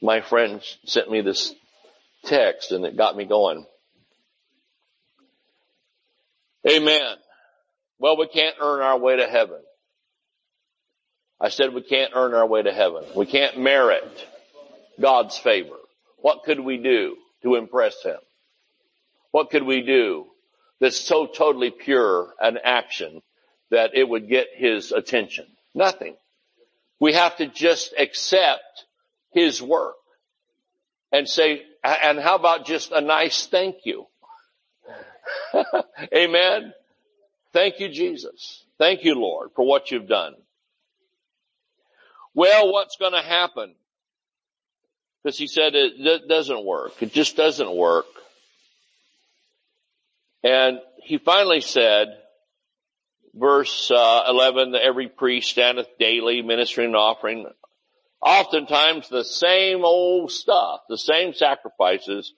[0.00, 1.54] My friend sent me this
[2.24, 3.64] text and it got me going.
[6.68, 7.16] Amen.
[7.98, 9.60] Well, we can't earn our way to heaven.
[11.42, 13.04] I said we can't earn our way to heaven.
[13.16, 14.28] We can't merit
[15.00, 15.74] God's favor.
[16.18, 18.20] What could we do to impress Him?
[19.32, 20.26] What could we do
[20.80, 23.22] that's so totally pure an action
[23.70, 25.46] that it would get His attention?
[25.74, 26.14] Nothing.
[27.00, 28.84] We have to just accept
[29.32, 29.96] His work.
[31.10, 34.06] and say, and how about just a nice thank you?
[36.14, 36.72] Amen.
[37.52, 38.64] Thank you, Jesus.
[38.78, 40.34] Thank you, Lord, for what you've done.
[42.34, 43.74] Well, what's going to happen?
[45.22, 47.02] Because he said it doesn't work.
[47.02, 48.06] It just doesn't work.
[50.42, 52.08] And he finally said,
[53.34, 57.46] verse uh, 11, every priest standeth daily ministering and offering.
[58.20, 62.32] Oftentimes the same old stuff, the same sacrifices,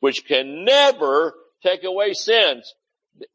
[0.00, 2.74] which can never take away sins.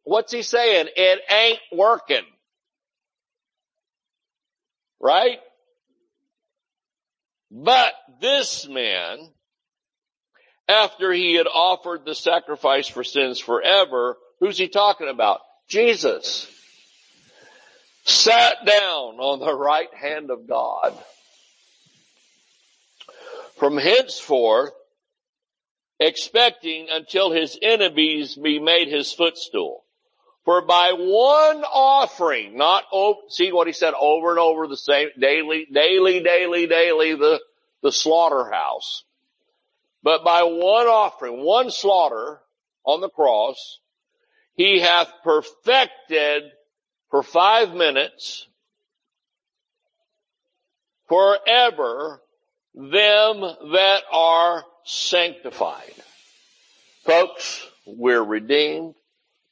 [0.03, 0.87] What's he saying?
[0.95, 2.23] It ain't working.
[4.99, 5.39] Right?
[7.55, 9.29] But this man,
[10.67, 15.41] after he had offered the sacrifice for sins forever, who's he talking about?
[15.69, 16.47] Jesus.
[18.05, 20.97] Sat down on the right hand of God.
[23.59, 24.73] From henceforth,
[25.99, 29.82] expecting until his enemies be made his footstool.
[30.45, 35.09] For by one offering, not over, see what he said over and over the same,
[35.17, 37.39] daily, daily, daily, daily, the,
[37.81, 39.03] the slaughterhouse.
[40.03, 42.41] But by one offering, one slaughter
[42.85, 43.79] on the cross,
[44.55, 46.43] he hath perfected
[47.09, 48.47] for five minutes
[51.07, 52.21] forever
[52.75, 55.93] them that are sanctified.
[57.05, 58.95] Folks, we're redeemed,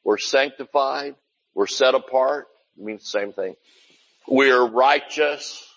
[0.04, 1.16] we're sanctified,
[1.54, 3.56] we're set apart, it means the same thing.
[4.28, 5.68] We're righteous,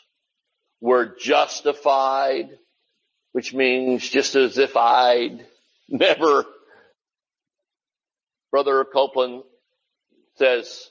[0.81, 2.51] we're justified,
[3.33, 5.47] which means just as if I'd
[5.89, 6.45] never,
[8.51, 9.43] Brother Copeland
[10.37, 10.91] says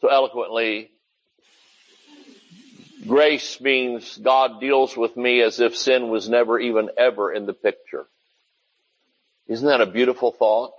[0.00, 0.90] so eloquently,
[3.06, 7.52] Grace means God deals with me as if sin was never even ever in the
[7.52, 8.06] picture.
[9.48, 10.72] Isn't that a beautiful thought?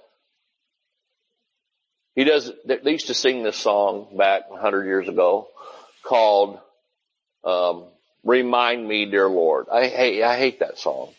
[2.16, 5.48] He does, they used to sing this song back 100 years ago
[6.04, 6.60] called,
[7.44, 7.86] um,
[8.24, 9.68] Remind Me, Dear Lord.
[9.72, 11.14] I hate, I hate that song.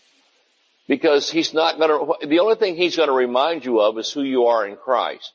[0.87, 4.47] Because he's not gonna, the only thing he's gonna remind you of is who you
[4.47, 5.33] are in Christ.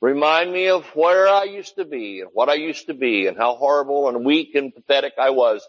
[0.00, 3.36] Remind me of where I used to be and what I used to be and
[3.36, 5.66] how horrible and weak and pathetic I was.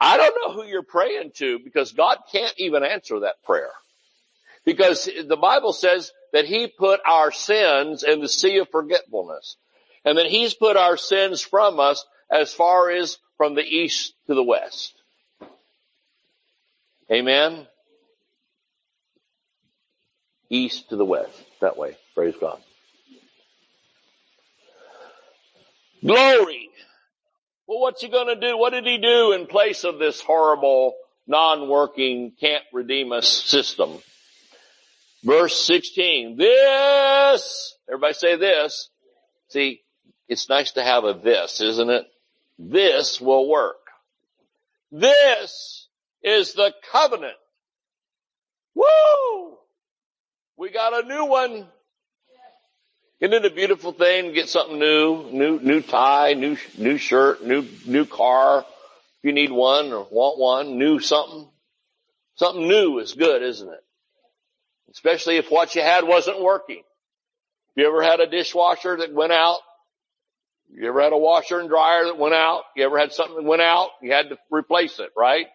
[0.00, 3.70] I don't know who you're praying to because God can't even answer that prayer.
[4.64, 9.56] Because the Bible says that He put our sins in the sea of forgetfulness
[10.04, 14.34] and that He's put our sins from us as far as from the east to
[14.34, 14.92] the west.
[17.10, 17.66] Amen?
[20.50, 21.32] East to the west.
[21.62, 21.96] That way.
[22.14, 22.60] Praise God.
[26.04, 26.68] Glory.
[27.66, 28.58] Well, what's he gonna do?
[28.58, 30.96] What did he do in place of this horrible,
[31.26, 34.00] non-working, can't redeem us system?
[35.24, 36.36] Verse 16.
[36.36, 38.90] This, everybody say this.
[39.48, 39.82] See,
[40.28, 42.06] it's nice to have a this, isn't it?
[42.58, 43.76] This will work.
[44.90, 45.88] This
[46.22, 47.36] is the covenant.
[48.74, 49.56] Woo!
[50.56, 51.66] We got a new one.
[53.18, 57.66] Isn't it a beautiful thing get something new, new, new tie, new, new shirt, new,
[57.86, 58.60] new car?
[58.60, 61.48] If you need one or want one, new something.
[62.34, 63.85] Something new is good, isn't it?
[64.96, 66.82] Especially if what you had wasn't working.
[67.76, 69.58] You ever had a dishwasher that went out?
[70.70, 72.62] You ever had a washer and dryer that went out?
[72.74, 73.90] You ever had something that went out?
[74.00, 75.48] You had to replace it, right?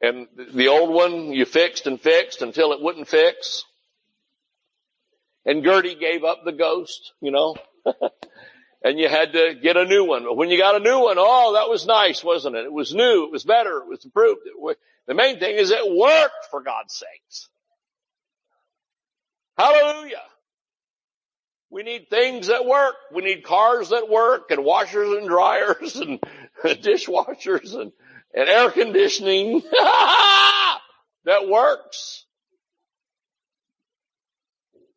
[0.00, 3.64] And the old one you fixed and fixed until it wouldn't fix.
[5.44, 7.56] And Gertie gave up the ghost, you know.
[8.82, 10.24] and you had to get a new one.
[10.24, 12.64] But when you got a new one, oh, that was nice, wasn't it?
[12.64, 14.40] It was new, it was better, it was improved.
[14.46, 17.48] It the main thing is it worked for God's sakes.
[19.56, 20.22] Hallelujah.
[21.70, 22.94] We need things that work.
[23.12, 26.20] We need cars that work and washers and dryers and
[26.64, 27.92] dishwashers and,
[28.34, 32.24] and air conditioning that works.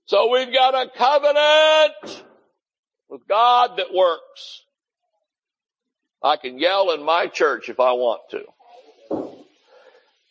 [0.05, 2.23] So we've got a covenant
[3.09, 4.63] with God that works.
[6.21, 8.43] I can yell in my church if I want to.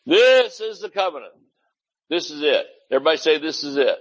[0.07, 1.33] This is the covenant.
[2.11, 2.67] This is it.
[2.91, 3.99] Everybody say this is it.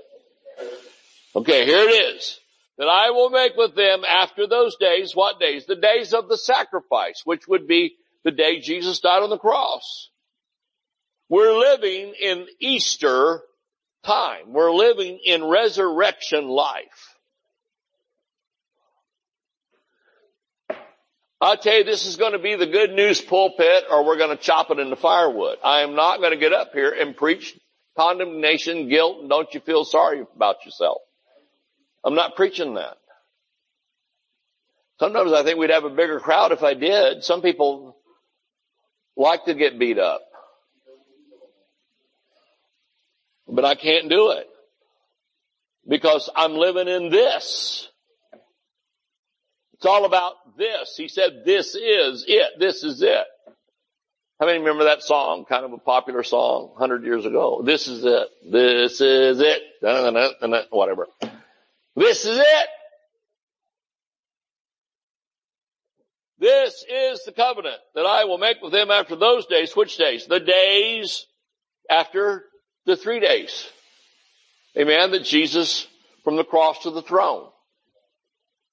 [1.37, 2.39] Okay, here it is.
[2.79, 5.67] That I will make with them after those days, what days?
[5.67, 10.09] The days of the sacrifice, which would be the day Jesus died on the cross.
[11.29, 13.41] We're living in Easter
[14.03, 14.51] time.
[14.51, 17.15] We're living in resurrection life.
[21.39, 24.35] I tell you, this is going to be the good news pulpit or we're going
[24.35, 25.59] to chop it into firewood.
[25.63, 27.55] I am not going to get up here and preach
[27.95, 31.01] condemnation, guilt, and don't you feel sorry about yourself.
[32.03, 32.97] I'm not preaching that.
[34.99, 37.23] Sometimes I think we'd have a bigger crowd if I did.
[37.23, 37.97] Some people
[39.15, 40.21] like to get beat up.
[43.47, 44.47] But I can't do it.
[45.87, 47.87] Because I'm living in this.
[49.73, 50.95] It's all about this.
[50.97, 52.59] He said, this is it.
[52.59, 53.25] This is it.
[54.39, 55.45] How many remember that song?
[55.45, 57.61] Kind of a popular song, hundred years ago.
[57.63, 58.27] This is it.
[58.51, 60.67] This is it.
[60.71, 61.07] Whatever.
[61.97, 62.67] This is it.
[66.37, 69.75] This is the covenant that I will make with them after those days.
[69.75, 70.27] Which days?
[70.27, 71.25] The days
[71.89, 72.43] after
[72.85, 73.67] the three days.
[74.77, 75.09] Amen.
[75.09, 75.87] That Jesus
[76.23, 77.47] from the cross to the throne.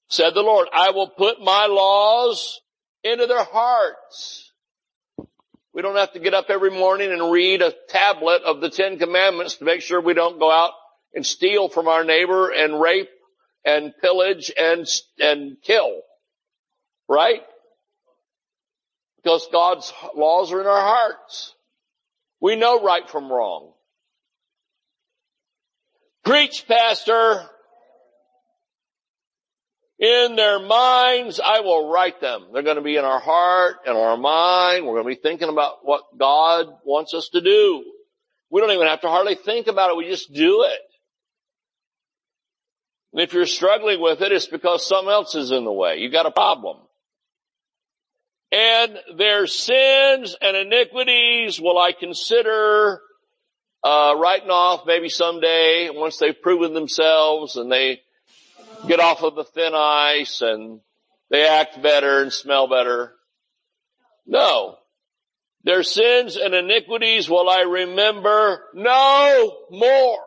[0.07, 2.61] Said the Lord, I will put my laws
[3.03, 4.51] into their hearts.
[5.73, 8.99] We don't have to get up every morning and read a tablet of the Ten
[8.99, 10.73] Commandments to make sure we don't go out
[11.15, 13.09] and steal from our neighbor and rape
[13.65, 14.87] and pillage and,
[15.19, 16.01] and kill.
[17.09, 17.41] Right?
[19.17, 21.55] Because God's laws are in our hearts.
[22.39, 23.71] We know right from wrong.
[26.23, 27.43] Preach, pastor.
[29.97, 32.47] In their minds, I will write them.
[32.51, 34.85] They're going to be in our heart and our mind.
[34.85, 37.83] We're going to be thinking about what God wants us to do.
[38.49, 39.97] We don't even have to hardly think about it.
[39.97, 40.81] We just do it.
[43.15, 45.99] And if you're struggling with it, it's because something else is in the way.
[45.99, 46.75] You got a problem.
[48.51, 52.99] And their sins and iniquities will I consider
[53.81, 58.01] uh, writing off maybe someday once they've proven themselves and they
[58.85, 60.81] get off of the thin ice and
[61.29, 63.13] they act better and smell better.
[64.27, 64.75] No.
[65.63, 70.24] Their sins and iniquities will I remember no more.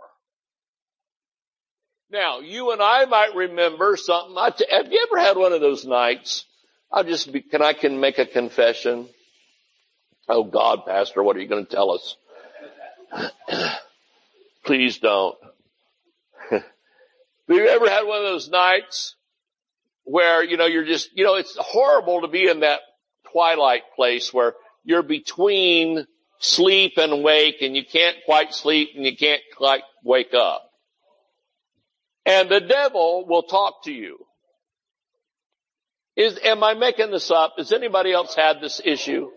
[2.10, 4.34] Now, you and I might remember something.
[4.36, 6.46] Have you ever had one of those nights?
[6.90, 9.08] I'll just be, can I can make a confession?
[10.26, 12.16] Oh God, Pastor, what are you going to tell us?
[14.64, 15.36] Please don't.
[16.50, 16.62] Have
[17.48, 19.14] you ever had one of those nights
[20.04, 22.80] where, you know, you're just, you know, it's horrible to be in that
[23.32, 26.06] twilight place where you're between
[26.38, 30.67] sleep and wake and you can't quite sleep and you can't quite wake up.
[32.28, 34.18] And the devil will talk to you.
[36.14, 37.54] Is, am I making this up?
[37.58, 39.30] Has anybody else had this issue?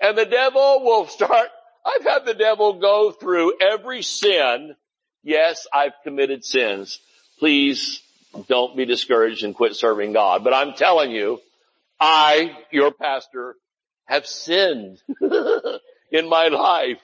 [0.00, 1.48] And the devil will start,
[1.84, 4.76] I've had the devil go through every sin.
[5.24, 7.00] Yes, I've committed sins
[7.38, 8.02] please
[8.48, 10.44] don't be discouraged and quit serving God.
[10.44, 11.40] But I'm telling you,
[12.00, 13.56] I, your pastor,
[14.06, 15.00] have sinned
[16.10, 16.98] in my life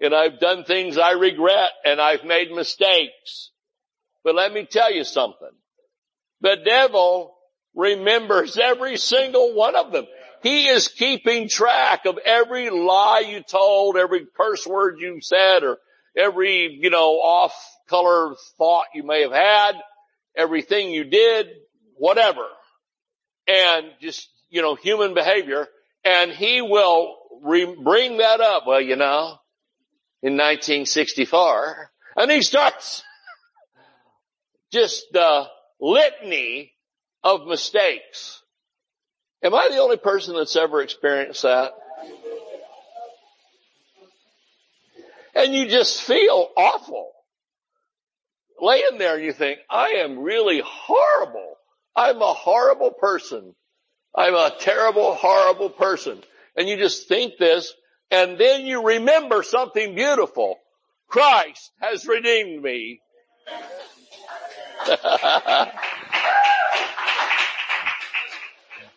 [0.00, 3.50] and I've done things I regret and I've made mistakes.
[4.28, 5.48] But let me tell you something.
[6.42, 7.34] The devil
[7.74, 10.04] remembers every single one of them.
[10.42, 15.78] He is keeping track of every lie you told, every curse word you said, or
[16.14, 17.54] every, you know, off
[17.88, 19.76] color thought you may have had,
[20.36, 21.46] everything you did,
[21.96, 22.44] whatever.
[23.46, 25.68] And just, you know, human behavior.
[26.04, 28.64] And he will re- bring that up.
[28.66, 29.38] Well, you know,
[30.22, 31.90] in 1964.
[32.18, 33.02] And he starts
[34.72, 35.46] just the
[35.80, 36.72] litany
[37.22, 38.42] of mistakes.
[39.42, 41.72] Am I the only person that's ever experienced that?
[45.34, 47.12] And you just feel awful
[48.60, 51.54] laying there and you think, I am really horrible.
[51.94, 53.54] I'm a horrible person.
[54.14, 56.22] I'm a terrible, horrible person.
[56.56, 57.72] And you just think this
[58.10, 60.56] and then you remember something beautiful.
[61.08, 63.00] Christ has redeemed me.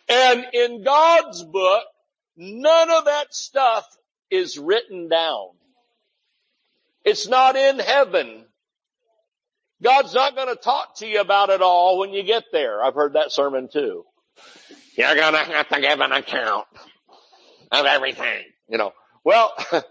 [0.08, 1.84] and in God's book,
[2.36, 3.86] none of that stuff
[4.30, 5.48] is written down.
[7.04, 8.44] It's not in heaven.
[9.82, 12.82] God's not going to talk to you about it all when you get there.
[12.82, 14.04] I've heard that sermon too.
[14.96, 16.66] You're going to have to give an account
[17.72, 18.92] of everything, you know.
[19.24, 19.52] Well,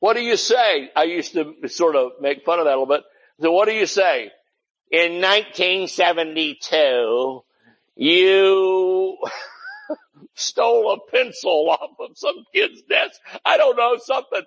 [0.00, 0.90] what do you say?
[0.94, 3.02] I used to sort of make fun of that a little bit.
[3.40, 4.30] So what do you say?
[4.90, 7.44] In 1972,
[7.94, 9.18] you
[10.34, 13.20] stole a pencil off of some kid's desk.
[13.44, 14.42] I don't know, something.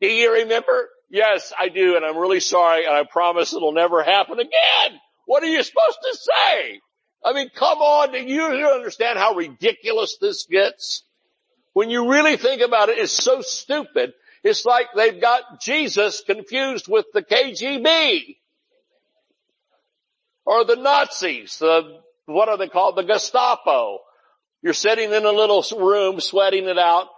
[0.00, 0.88] Do you remember?
[1.10, 4.98] Yes, I do, and I'm really sorry, and I promise it'll never happen again.
[5.26, 6.80] What are you supposed to say?
[7.24, 11.02] I mean, come on, do you understand how ridiculous this gets?
[11.74, 14.14] When you really think about it, it's so stupid.
[14.42, 18.36] It's like they've got Jesus confused with the KGB.
[20.46, 22.96] Or the Nazis, the, what are they called?
[22.96, 23.98] The Gestapo.
[24.62, 27.08] You're sitting in a little room sweating it out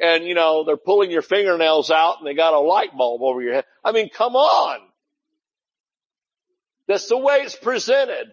[0.00, 3.40] and you know, they're pulling your fingernails out and they got a light bulb over
[3.42, 3.64] your head.
[3.84, 4.80] I mean, come on.
[6.86, 8.28] That's the way it's presented.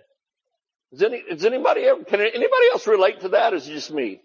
[0.91, 3.53] Does, any, does anybody ever, can anybody else relate to that?
[3.53, 4.21] Is it just me?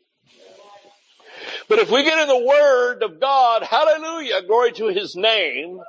[1.69, 5.81] But if we get in the Word of God, hallelujah, glory to His name,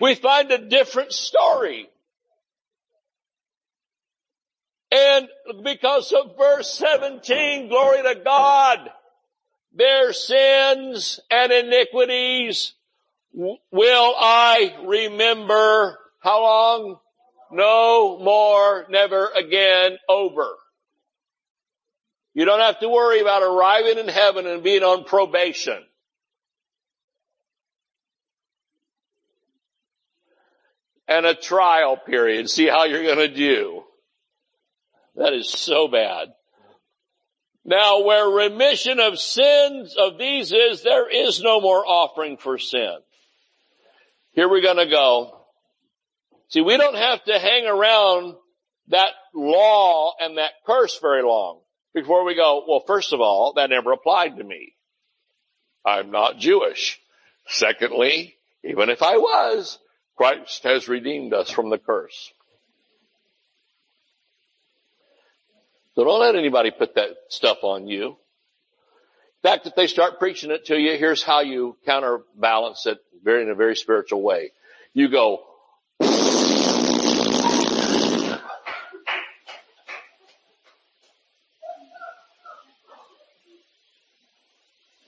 [0.00, 1.88] we find a different story.
[4.90, 5.28] And
[5.62, 8.90] because of verse 17, glory to God,
[9.74, 12.74] their sins and iniquities
[13.32, 16.98] will I remember how long?
[17.52, 20.48] No more, never again, over.
[22.34, 25.78] You don't have to worry about arriving in heaven and being on probation.
[31.08, 32.50] And a trial period.
[32.50, 33.84] See how you're going to do.
[35.14, 36.28] That is so bad.
[37.64, 42.98] Now where remission of sins of these is, there is no more offering for sin.
[44.32, 45.36] Here we're gonna go.
[46.48, 48.34] See, we don't have to hang around
[48.88, 51.60] that law and that curse very long
[51.92, 54.74] before we go, well, first of all, that never applied to me.
[55.84, 57.00] I'm not Jewish.
[57.48, 59.78] Secondly, even if I was,
[60.16, 62.32] Christ has redeemed us from the curse.
[65.94, 68.08] So don't let anybody put that stuff on you.
[68.08, 73.42] In fact, if they start preaching it to you, here's how you counterbalance it very,
[73.42, 74.52] in a very spiritual way.
[74.92, 75.42] You go,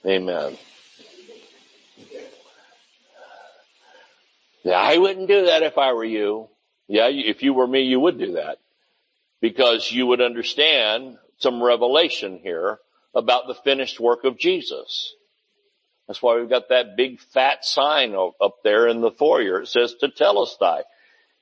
[0.05, 0.57] Amen.
[4.77, 6.49] I wouldn't do that if I were you.
[6.87, 8.57] Yeah, if you were me, you would do that
[9.41, 12.79] because you would understand some revelation here
[13.15, 15.13] about the finished work of Jesus.
[16.07, 19.61] That's why we've got that big fat sign up there in the foyer.
[19.61, 20.81] It says tetelestai.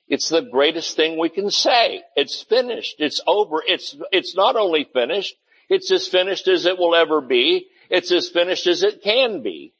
[0.07, 2.03] It's the greatest thing we can say.
[2.15, 2.95] It's finished.
[2.99, 3.63] It's over.
[3.65, 5.35] It's, it's not only finished,
[5.69, 7.67] it's as finished as it will ever be.
[7.89, 9.73] It's as finished as it can be.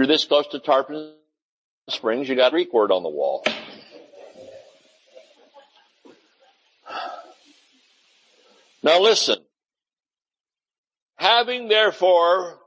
[0.00, 1.12] You're this close to Tarpon
[1.90, 3.44] Springs, you got a Greek word on the wall.
[8.82, 9.36] Now listen.
[11.16, 12.60] Having therefore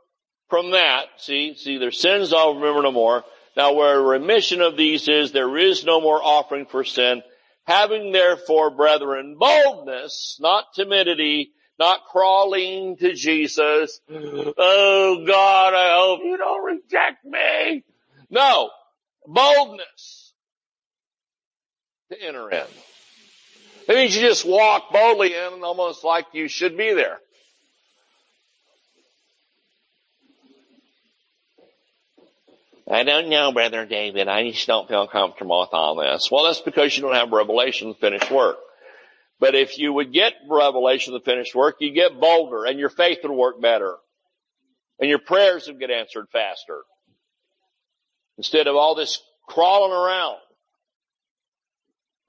[0.47, 3.23] from that, see, see, their sins I'll remember no more.
[3.57, 7.23] Now where remission of these is, there is no more offering for sin.
[7.63, 13.99] Having therefore, brethren, boldness, not timidity, not crawling to Jesus.
[14.09, 17.83] Oh God, I hope you don't reject me.
[18.29, 18.69] No,
[19.25, 20.33] boldness
[22.11, 22.65] to enter in.
[23.87, 27.19] It means you just walk boldly in almost like you should be there.
[32.89, 34.27] I don't know, Brother David.
[34.27, 36.29] I just don't feel comfortable with all this.
[36.29, 38.57] Well, that's because you don't have revelation finished work.
[39.39, 42.89] But if you would get revelation of the finished work, you get bolder and your
[42.89, 43.97] faith would work better.
[44.99, 46.81] And your prayers would get answered faster.
[48.37, 50.37] Instead of all this crawling around.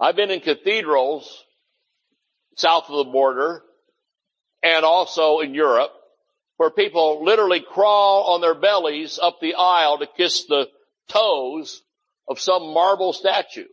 [0.00, 1.44] I've been in cathedrals
[2.56, 3.62] south of the border
[4.62, 5.92] and also in Europe
[6.56, 10.68] where people literally crawl on their bellies up the aisle to kiss the
[11.08, 11.82] toes
[12.28, 13.66] of some marble statue.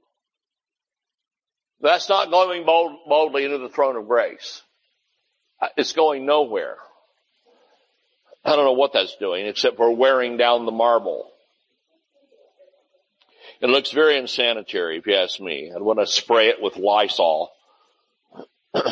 [1.81, 4.61] That's not going bold, boldly into the throne of grace.
[5.77, 6.77] It's going nowhere.
[8.43, 11.31] I don't know what that's doing except for wearing down the marble.
[13.61, 15.71] It looks very insanitary if you ask me.
[15.73, 17.51] I'd want to spray it with Lysol.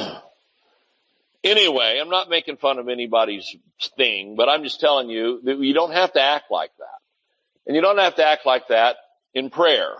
[1.43, 3.55] anyway, I'm not making fun of anybody's
[3.97, 7.65] thing, but I'm just telling you that you don't have to act like that.
[7.65, 8.97] And you don't have to act like that
[9.33, 9.95] in prayer.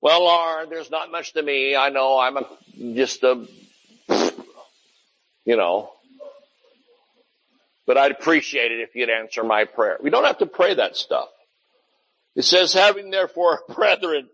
[0.00, 1.74] Well, Lord, there's not much to me.
[1.74, 2.46] I know I'm a,
[2.94, 3.46] just a,
[5.44, 5.90] you know,
[7.86, 9.98] but I'd appreciate it if you'd answer my prayer.
[10.00, 11.28] We don't have to pray that stuff.
[12.36, 14.28] It says, having therefore, brethren,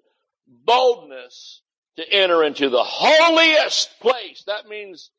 [0.47, 1.63] boldness
[1.97, 4.45] to enter into the holiest place.
[4.47, 5.11] That means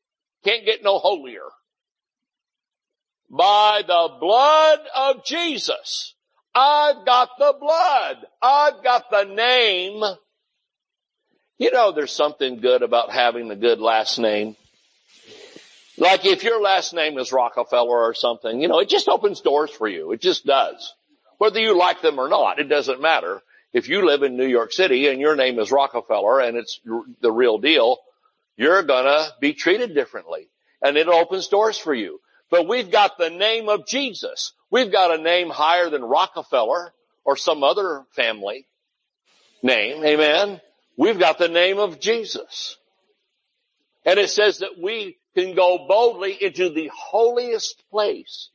[0.44, 1.48] can't get no holier.
[3.28, 6.14] By the blood of Jesus.
[6.54, 8.16] I've got the blood.
[8.40, 10.02] I've got the name.
[11.58, 14.56] You know, there's something good about having a good last name.
[15.96, 19.70] Like if your last name is Rockefeller or something, you know, it just opens doors
[19.70, 20.12] for you.
[20.12, 20.94] It just does.
[21.38, 23.40] Whether you like them or not, it doesn't matter.
[23.72, 26.80] If you live in New York City and your name is Rockefeller and it's
[27.20, 27.98] the real deal,
[28.56, 30.50] you're gonna be treated differently.
[30.82, 32.20] And it opens doors for you.
[32.50, 34.52] But we've got the name of Jesus.
[34.70, 36.92] We've got a name higher than Rockefeller
[37.24, 38.66] or some other family
[39.62, 40.04] name.
[40.04, 40.60] Amen.
[40.96, 42.76] We've got the name of Jesus.
[44.04, 48.50] And it says that we can go boldly into the holiest place.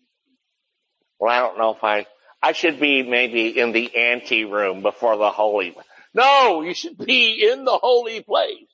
[1.20, 2.08] Well, I don't know if I,
[2.42, 5.76] I should be maybe in the ante room before the holy.
[6.14, 8.68] No, you should be in the holy place.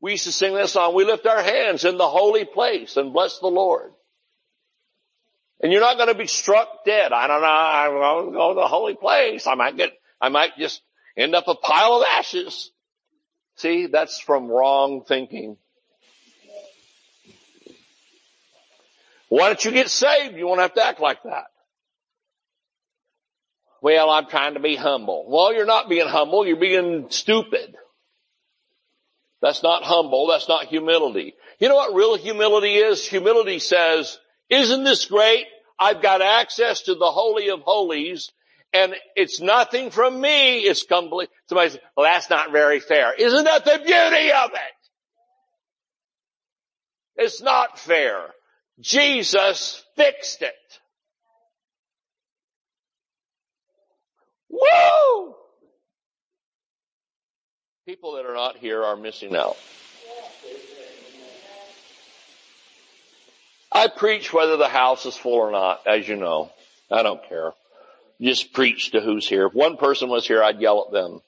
[0.00, 3.12] We used to sing this song, we lift our hands in the holy place and
[3.12, 3.90] bless the Lord.
[5.60, 7.12] And you're not going to be struck dead.
[7.12, 9.46] I don't know, I'm going to go to the holy place.
[9.46, 10.82] I might get, I might just
[11.16, 12.70] end up a pile of ashes.
[13.56, 15.56] See, that's from wrong thinking.
[19.28, 20.36] Why don't you get saved?
[20.36, 21.46] You won't have to act like that.
[23.80, 25.26] Well, I'm trying to be humble.
[25.28, 26.46] Well, you're not being humble.
[26.46, 27.76] You're being stupid.
[29.42, 30.28] That's not humble.
[30.28, 31.34] That's not humility.
[31.58, 33.06] You know what real humility is?
[33.06, 35.44] Humility says, isn't this great?
[35.78, 38.30] I've got access to the Holy of Holies
[38.74, 40.58] and it's nothing from me.
[40.58, 41.30] It's complete.
[41.48, 43.14] Somebody says, well, that's not very fair.
[43.14, 44.74] Isn't that the beauty of it?
[47.16, 48.18] It's not fair.
[48.80, 50.52] Jesus fixed it.
[54.50, 55.34] Woo!
[57.86, 59.56] People that are not here are missing out.
[63.70, 66.50] I preach whether the house is full or not, as you know.
[66.90, 67.52] I don't care.
[68.20, 69.46] Just preach to who's here.
[69.46, 71.20] If one person was here, I'd yell at them.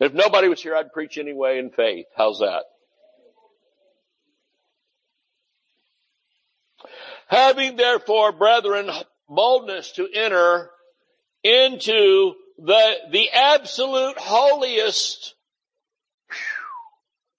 [0.00, 2.06] If nobody was here, I'd preach anyway in faith.
[2.16, 2.64] How's that?
[7.26, 8.90] Having therefore, brethren,
[9.28, 10.70] boldness to enter
[11.42, 15.34] into the, the absolute holiest.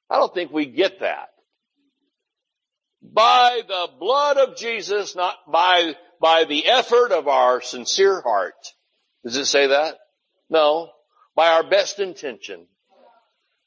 [0.10, 1.30] I don't think we get that.
[3.02, 8.56] By the blood of Jesus, not by, by the effort of our sincere heart.
[9.24, 9.97] Does it say that?
[10.50, 10.89] No.
[11.36, 12.68] By our best intention.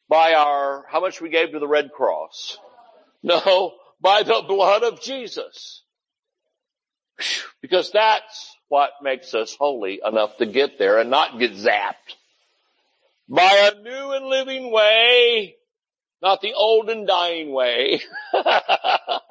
[0.08, 2.58] By our, how much we gave to the Red Cross.
[3.22, 3.72] No.
[4.00, 5.82] By the blood of Jesus.
[7.60, 12.16] Because that's what makes us holy enough to get there and not get zapped.
[13.28, 15.56] By a new and living way,
[16.20, 18.00] not the old and dying way.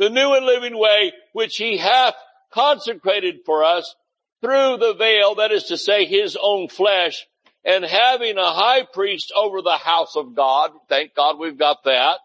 [0.00, 2.14] the new and living way which he hath
[2.52, 3.94] consecrated for us
[4.40, 7.24] through the veil, that is to say his own flesh,
[7.64, 12.18] and having a high priest over the house of God, thank God we've got that,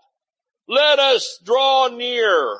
[0.67, 2.57] let us draw near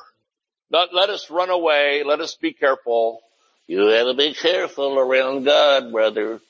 [0.70, 2.02] not let us run away.
[2.04, 3.20] Let us be careful.
[3.66, 6.40] You to be careful around God, brother.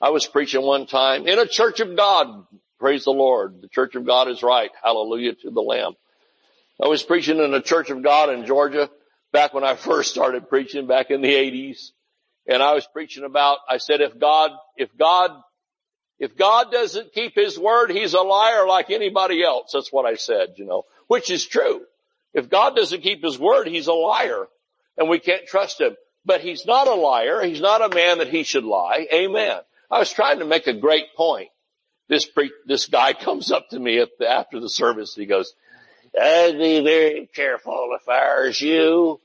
[0.00, 2.46] I was preaching one time in a church of God.
[2.78, 3.62] Praise the Lord.
[3.62, 4.70] The church of God is right.
[4.82, 5.94] Hallelujah to the Lamb.
[6.82, 8.90] I was preaching in a church of God in Georgia
[9.32, 11.90] back when I first started preaching back in the 80s.
[12.46, 15.30] And I was preaching about, I said, if God, if God,
[16.18, 19.72] if God doesn't keep his word, he's a liar like anybody else.
[19.72, 21.82] That's what I said, you know, which is true.
[22.34, 24.46] If God doesn't keep his word, he's a liar
[24.96, 25.96] and we can't trust him.
[26.24, 27.44] But he's not a liar.
[27.44, 29.06] He's not a man that he should lie.
[29.12, 29.58] Amen.
[29.90, 31.48] I was trying to make a great point.
[32.08, 35.14] This pre- this guy comes up to me the, after the service.
[35.14, 35.54] He goes,
[36.20, 39.20] I'd be very careful if I was you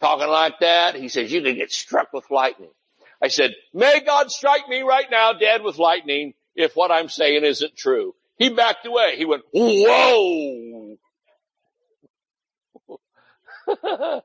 [0.00, 0.94] talking like that.
[0.94, 2.70] He says, you could get struck with lightning.
[3.22, 7.44] I said, may God strike me right now dead with lightning if what I'm saying
[7.44, 8.14] isn't true.
[8.36, 9.16] He backed away.
[9.16, 10.96] He went, whoa.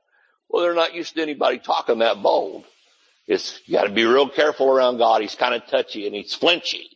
[0.48, 2.64] well, they're not used to anybody talking that bold.
[3.26, 5.22] It's, you gotta be real careful around God.
[5.22, 6.90] He's kind of touchy and he's flinchy.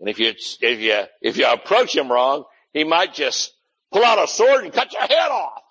[0.00, 3.52] And if you, if you, if you approach him wrong, he might just
[3.92, 5.62] pull out a sword and cut your head off.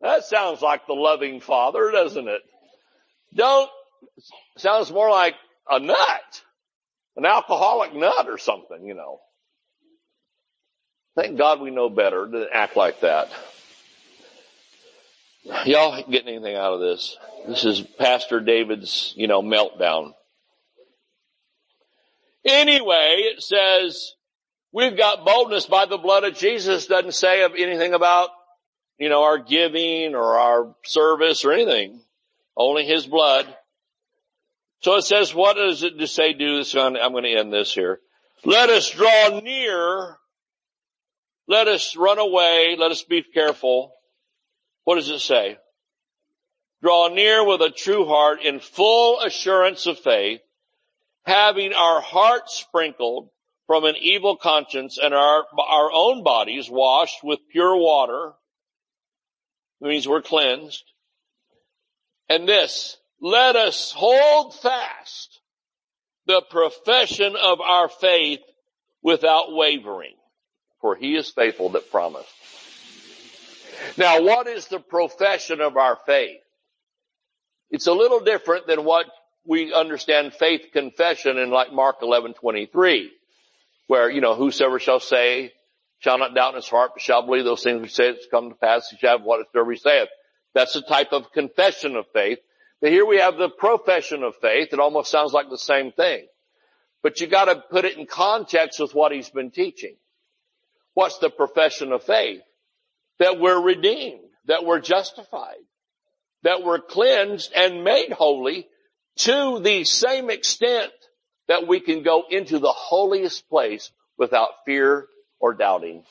[0.00, 2.42] That sounds like the loving father, doesn't it?
[3.34, 3.70] Don't,
[4.58, 5.34] sounds more like
[5.68, 6.42] a nut,
[7.16, 9.20] an alcoholic nut or something, you know.
[11.16, 13.30] Thank God we know better to act like that.
[15.64, 17.16] Y'all getting anything out of this?
[17.48, 20.12] This is Pastor David's, you know, meltdown.
[22.46, 24.14] Anyway, it says,
[24.76, 28.28] We've got boldness by the blood of Jesus doesn't say of anything about,
[28.98, 32.02] you know, our giving or our service or anything.
[32.54, 33.46] Only his blood.
[34.80, 36.74] So it says, what does it to say do this?
[36.74, 38.00] I'm going to end this here.
[38.44, 40.16] Let us draw near.
[41.48, 42.76] Let us run away.
[42.78, 43.94] Let us be careful.
[44.84, 45.56] What does it say?
[46.82, 50.40] Draw near with a true heart in full assurance of faith,
[51.26, 53.28] having our hearts sprinkled
[53.66, 58.32] from an evil conscience and our, our own bodies washed with pure water.
[59.80, 60.84] It means we're cleansed.
[62.28, 65.40] And this, let us hold fast
[66.26, 68.40] the profession of our faith
[69.02, 70.14] without wavering,
[70.80, 72.28] for he is faithful that promised.
[73.96, 76.40] Now what is the profession of our faith?
[77.70, 79.06] It's a little different than what
[79.46, 83.12] we understand faith confession in like Mark 11, 23
[83.86, 85.52] where, you know, whosoever shall say,
[85.98, 88.56] shall not doubt in his heart, but shall believe those things which say come to
[88.56, 90.08] pass, he shall have whatsoever he saith.
[90.54, 92.38] That's a type of confession of faith.
[92.80, 94.68] But here we have the profession of faith.
[94.72, 96.26] It almost sounds like the same thing.
[97.02, 99.96] But you gotta put it in context with what he's been teaching.
[100.94, 102.40] What's the profession of faith?
[103.18, 105.56] That we're redeemed, that we're justified,
[106.42, 108.66] that we're cleansed and made holy
[109.16, 110.92] to the same extent
[111.48, 115.06] that we can go into the holiest place without fear
[115.38, 116.04] or doubting.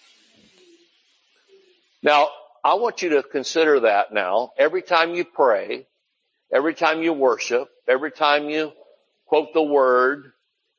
[2.01, 2.29] Now,
[2.63, 4.51] I want you to consider that now.
[4.57, 5.87] Every time you pray,
[6.51, 8.71] every time you worship, every time you
[9.25, 10.31] quote the word,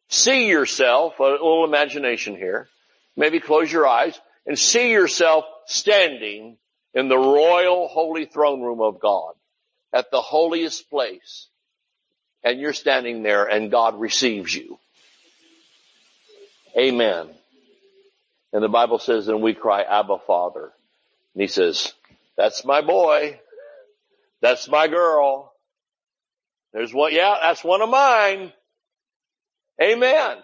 [0.08, 2.68] see yourself, a little imagination here,
[3.16, 6.56] maybe close your eyes and see yourself standing
[6.94, 9.34] in the royal holy throne room of God
[9.92, 11.48] at the holiest place
[12.46, 14.78] and you're standing there and God receives you.
[16.78, 17.28] Amen.
[18.52, 20.70] And the Bible says, and we cry, Abba Father.
[21.34, 21.92] And he says,
[22.36, 23.40] that's my boy.
[24.40, 25.52] That's my girl.
[26.72, 28.52] There's one, yeah, that's one of mine.
[29.82, 30.36] Amen.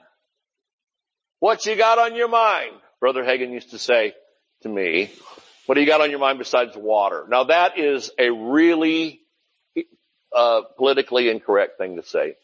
[1.38, 2.72] What you got on your mind?
[2.98, 4.12] Brother Hagin used to say
[4.62, 5.12] to me,
[5.66, 7.26] what do you got on your mind besides water?
[7.28, 9.21] Now that is a really
[10.34, 12.36] uh, politically incorrect thing to say.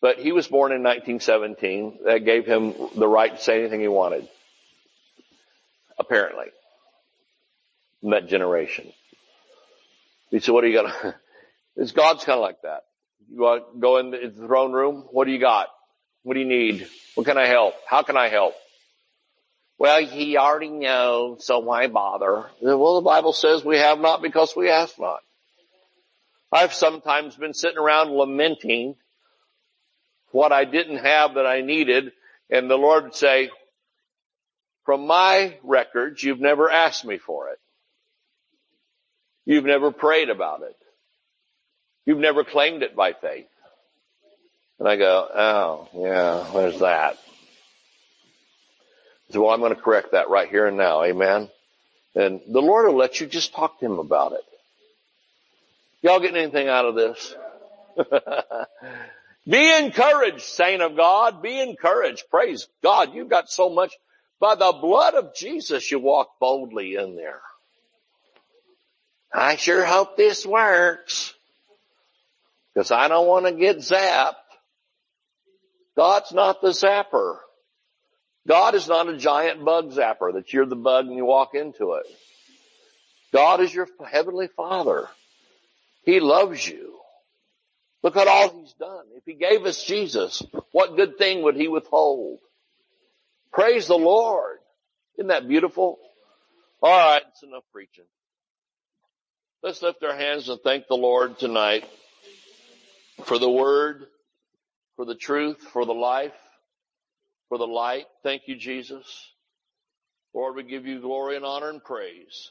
[0.00, 2.00] But he was born in 1917.
[2.04, 4.28] That gave him the right to say anything he wanted.
[5.98, 6.46] Apparently.
[8.02, 8.92] In that generation.
[10.30, 11.14] He said, what do you got?
[11.76, 12.84] It's God's kind of like that.
[13.28, 15.08] You want to go in the throne room?
[15.10, 15.66] What do you got?
[16.22, 16.86] What do you need?
[17.16, 17.74] What can I help?
[17.88, 18.54] How can I help?
[19.76, 22.46] Well, he already knows, so why bother?
[22.60, 25.20] Well, the Bible says we have not because we ask not.
[26.54, 28.94] I've sometimes been sitting around lamenting
[30.30, 32.12] what I didn't have that I needed
[32.50, 33.50] and the Lord would say,
[34.84, 37.58] from my records, you've never asked me for it.
[39.46, 40.76] You've never prayed about it.
[42.06, 43.48] You've never claimed it by faith.
[44.78, 47.18] And I go, oh, yeah, there's that.
[49.30, 51.02] So well, I'm going to correct that right here and now.
[51.02, 51.48] Amen.
[52.14, 54.44] And the Lord will let you just talk to Him about it.
[56.04, 57.34] Y'all getting anything out of this?
[59.48, 61.40] Be encouraged, saint of God.
[61.40, 62.24] Be encouraged.
[62.30, 63.14] Praise God.
[63.14, 63.94] You've got so much.
[64.38, 67.40] By the blood of Jesus, you walk boldly in there.
[69.32, 71.32] I sure hope this works.
[72.76, 74.34] Cause I don't want to get zapped.
[75.96, 77.38] God's not the zapper.
[78.46, 81.92] God is not a giant bug zapper that you're the bug and you walk into
[81.92, 82.04] it.
[83.32, 85.08] God is your heavenly father.
[86.04, 86.98] He loves you.
[88.02, 89.04] Look at all he's done.
[89.16, 90.42] If he gave us Jesus,
[90.72, 92.40] what good thing would he withhold?
[93.50, 94.58] Praise the Lord.
[95.16, 95.98] Isn't that beautiful?
[96.82, 98.04] All right, it's enough preaching.
[99.62, 101.84] Let's lift our hands and thank the Lord tonight
[103.24, 104.04] for the word,
[104.96, 106.34] for the truth, for the life,
[107.48, 108.04] for the light.
[108.22, 109.32] Thank you, Jesus.
[110.34, 112.50] Lord, we give you glory and honor and praise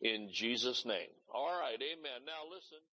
[0.00, 1.06] in Jesus' name.
[1.34, 1.80] All right.
[1.82, 2.22] Amen.
[2.26, 2.84] Now listen.